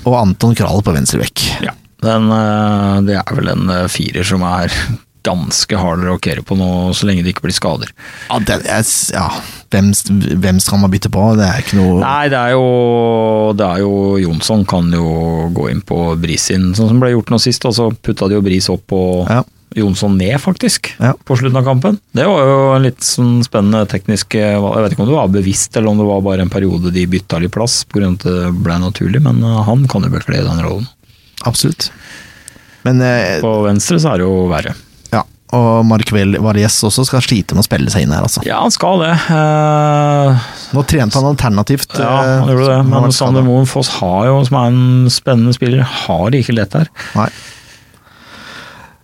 [0.03, 1.39] Og Anton Krall på venstrebekk.
[1.63, 1.71] ja.
[2.03, 4.73] Den, eh, det er vel en eh, firer som er
[5.27, 7.93] ganske hard å rockere på nå, så lenge det ikke blir skader.
[8.27, 8.83] Ja, det, er
[9.15, 9.27] ja.
[9.71, 9.93] Hvem,
[10.43, 11.23] hvem skal man bytte på?
[11.39, 12.65] Det er ikke noe Nei, det er jo,
[13.57, 17.31] det er jo Jonsson kan jo gå inn på Bris sin, sånn som ble gjort
[17.31, 19.41] nå sist, og så putta de jo Bris opp på Ja.
[19.73, 21.13] Jonsson ned, faktisk, Ja.
[21.25, 21.95] på slutten av kampen.
[22.13, 24.53] Det var jo en litt sånn spennende teknisk eh.
[24.53, 27.07] Jeg vet ikke om det var bevisst, eller om det var bare en periode de
[27.09, 28.11] bytta litt plass, pga.
[28.11, 30.85] at det ble naturlig, men han kan jo bekle den rollen.
[31.45, 31.89] Absolutt.
[32.83, 34.73] Men eh, På venstre så er det jo verre.
[35.13, 35.21] ja,
[35.55, 38.41] og Markvel Varjes også skal slite med å spille seg inn her, altså.
[38.47, 39.11] Ja, han skal det.
[39.31, 41.93] Eh, Nå trente han alternativt.
[41.99, 42.79] ja, eh, han gjorde det.
[42.91, 43.45] Men Sander.
[43.45, 46.89] Moen Foss har jo, som er en spennende spiller, har det ikke lett her.
[47.15, 47.29] Nei.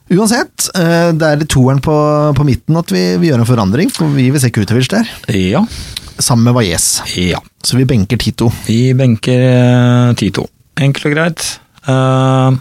[0.10, 1.94] Uansett, eh, det er i toeren på,
[2.34, 5.62] på midten at vi, vi gjør en forandring, for vi vil se Kurtovic der, Ja.
[6.18, 6.88] sammen med Valles.
[7.16, 7.38] Ja.
[7.64, 8.50] Så vi benker Tito.
[8.66, 10.48] Vi benker eh, Tito.
[10.82, 11.46] Enkelt og greit.
[11.88, 12.58] Eh,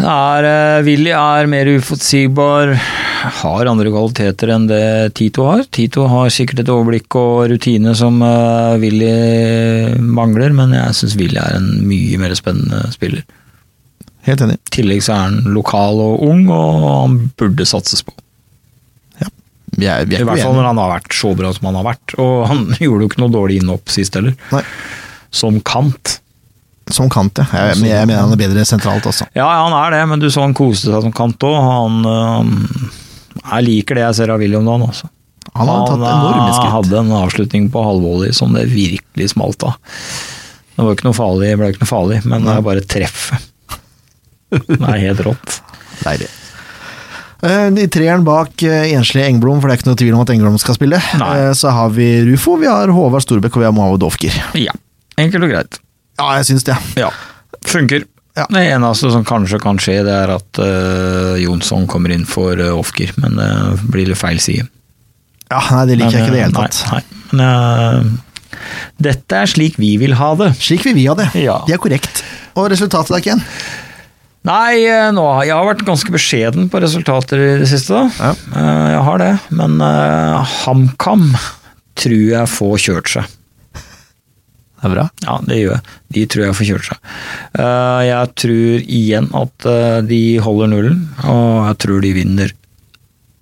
[0.00, 2.74] er, eh, Willy er mer uforutsigbar,
[3.40, 5.64] har andre kvaliteter enn det Tito har.
[5.70, 9.12] Tito har sikkert et overblikk og rutine som eh, Willy
[10.00, 13.26] mangler, men jeg syns Willy er en mye mer spennende spiller.
[14.26, 14.58] Helt enig.
[14.58, 18.16] I tillegg så er han lokal og ung, og han burde satses på.
[19.80, 21.78] Vi er, vi er I hvert fall når han har vært så bra som han
[21.78, 22.16] har vært.
[22.20, 24.64] Og han gjorde jo ikke noe dårlig innhopp sist heller, Nei,
[25.30, 26.18] som kant.
[26.94, 27.46] Som kant, ja.
[27.52, 29.28] Jeg, jeg, jeg mener han er bedre sentralt også.
[29.36, 31.56] Ja, han er det, men du så han koste seg som kant òg.
[31.66, 35.10] Han, øh, jeg liker det jeg ser av William dagen, altså.
[35.56, 36.72] Han øh, skritt.
[36.76, 39.78] hadde en avslutning på halvvolley som det virkelig smalt av.
[40.76, 43.48] Det var ikke noe farlig, ble ikke noe farlig, men det er bare treffet.
[44.50, 45.58] Det er helt rått.
[46.02, 46.30] Deilig.
[47.42, 50.32] Eh, I treeren bak eh, enslige Engblom, for det er ikke noe tvil om at
[50.34, 51.30] Engblom skal spille, Nei.
[51.38, 54.36] eh, så har vi Rufo, vi har Håvard Storbekk og vi har Mohammed Ofker.
[54.60, 54.74] Ja,
[55.20, 55.80] enkelt og greit.
[56.20, 56.76] Ja, jeg syns det.
[57.00, 57.08] Ja,
[57.66, 58.04] funker.
[58.38, 58.44] Ja.
[58.52, 62.76] Det eneste som kanskje kan skje, det er at uh, Jonsson kommer inn for uh,
[62.78, 63.48] Ofker, men det
[63.90, 64.68] blir litt feil side.
[65.50, 66.78] Ja, nei, det liker jeg ikke i det hele tatt.
[66.92, 67.00] Nei,
[67.32, 68.60] men uh,
[69.02, 70.52] dette er slik vi vil ha det.
[70.62, 71.26] Slik vil vi ha det.
[71.42, 71.58] Ja.
[71.66, 72.22] Det er korrekt.
[72.54, 73.42] Og resultatet da, Ken?
[74.46, 77.92] Nei, eh, nå, jeg har vært ganske beskjeden på resultater i det siste.
[77.98, 78.30] da.
[78.30, 78.30] Ja.
[78.56, 79.74] Eh, Jeg har det, men
[80.62, 81.26] HamKam
[82.00, 83.34] tror jeg får kjørt seg.
[84.80, 85.04] Det er bra.
[85.26, 85.82] Ja, det gjør jeg.
[86.16, 87.10] De tror jeg får kjørt seg.
[87.60, 92.54] Eh, Jeg tror igjen at eh, de holder nullen, og jeg tror de vinner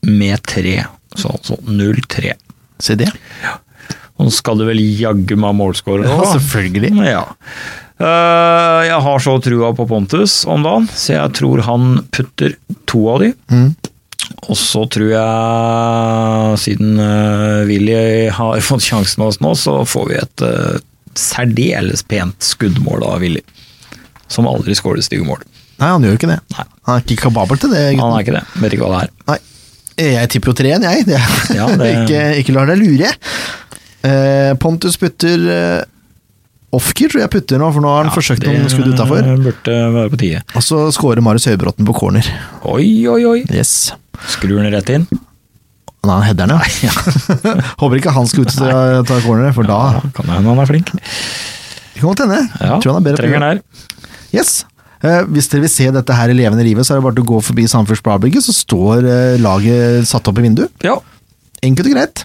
[0.08, 0.76] med tre.
[1.18, 2.32] Så altså 0-3.
[2.82, 3.08] Se det.
[4.18, 6.90] Og så skal du vel jaggu meg målskårer Ja, selvfølgelig.
[7.06, 7.22] Ja.
[7.98, 12.58] Eh, jeg har så trua på Pontus om dagen, så jeg tror han putter
[12.90, 13.30] to av de.
[13.54, 13.70] Mm.
[14.50, 16.98] Og så tror jeg, siden
[17.70, 20.44] Willy har fått sjansen hos nå, så får vi et
[21.16, 23.40] særdeles pent skuddmål av Willy.
[24.28, 25.40] Som aldri skårer stygge mål.
[25.78, 26.40] Nei, han gjør jo ikke det.
[26.56, 26.64] Nei.
[26.88, 27.84] Han er ikke kapabel til det.
[27.86, 28.16] Han gutten.
[28.18, 28.62] er ikke det.
[28.64, 29.12] Vet ikke hva det er.
[29.30, 29.38] Nei.
[29.98, 31.06] Jeg tipper jo treen, jeg.
[31.08, 31.20] Det.
[31.56, 33.12] Ja, det- ikke, ikke lar deg lure.
[34.06, 35.84] Eh, Pontus putter eh,
[36.78, 39.24] Ofker tror jeg putter nå, for nå har han Ja, forsøkt det noen skudd utafor.
[39.46, 40.42] Burde være på tide.
[40.54, 42.28] Og så scorer Marius Høybråten på corner.
[42.68, 43.38] Oi, oi, oi.
[43.48, 43.94] Yes.
[44.34, 45.06] Skrur den rett inn.
[46.06, 46.92] Nei, han header den, ja.
[47.80, 48.72] Håper ikke han skal ut og ta,
[49.08, 50.92] ta corner, for da Ja, kan det hende han er flink.
[50.94, 52.42] Det kan godt hende.
[52.62, 53.86] Ja, Tror han er bedre trenger den her.
[54.36, 54.60] Yes.
[55.02, 57.28] Eh, hvis dere vil se dette her i levende livet, så er det bare å
[57.32, 60.70] gå forbi Bladbygge, så står eh, laget satt opp i vinduet.
[60.82, 60.96] Ja.
[61.62, 62.24] Enkelt og greit.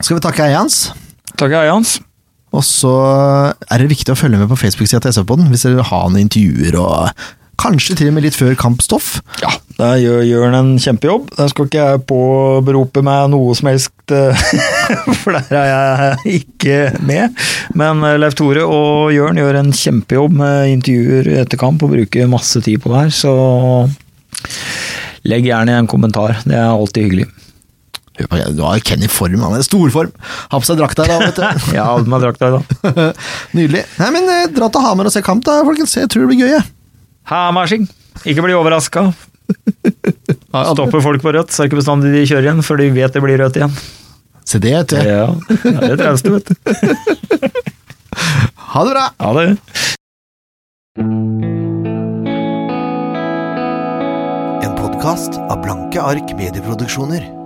[0.00, 0.90] Skal vi takke eieren hans?
[1.38, 1.98] Takk, Jans.
[2.54, 2.92] Og så
[3.66, 6.22] er det viktig å følge med på Facebook-sida til SV-podden, hvis dere vil ha noen
[6.22, 7.24] intervjuer og
[7.60, 9.18] kanskje til og med litt før kampstoff.
[9.42, 11.28] Ja, der gjør han en kjempejobb.
[11.36, 14.44] Der skal ikke jeg påberope meg noe som helst, eh,
[15.22, 17.34] for der er jeg ikke med.
[17.78, 22.30] Men eh, Leif Tore og Jørn gjør en kjempejobb med intervjuer etter kamp og bruker
[22.30, 23.34] masse tid på det her, så
[25.24, 26.38] legg gjerne en kommentar.
[26.44, 27.30] Det er alltid hyggelig.
[28.14, 30.12] Hør på, Du har Kenny i form, han er i storform.
[30.52, 31.46] Ha på seg drakta da, vet du.
[31.74, 33.16] Jeg hadde meg drakta i dag.
[33.58, 33.82] Nydelig.
[33.98, 35.96] Nei, men eh, Dra til Hamar og se kamp, da, folkens.
[35.98, 36.52] Jeg tror det blir gøy.
[36.54, 36.68] jeg.
[37.28, 37.86] Hæmasking!
[38.28, 39.08] Ikke bli overraska.
[40.72, 43.12] Stopper folk på rødt, så er det ikke bestandig de kjører igjen, for de vet
[43.16, 43.74] det blir rødt igjen.
[44.44, 44.96] Se det, vet du.
[45.08, 45.26] Ja,
[45.64, 46.54] det er det trauste, vet du.
[48.74, 49.06] Ha det bra!
[49.24, 49.46] Ha det.
[54.64, 57.43] En podkast av Blanke ark medieproduksjoner.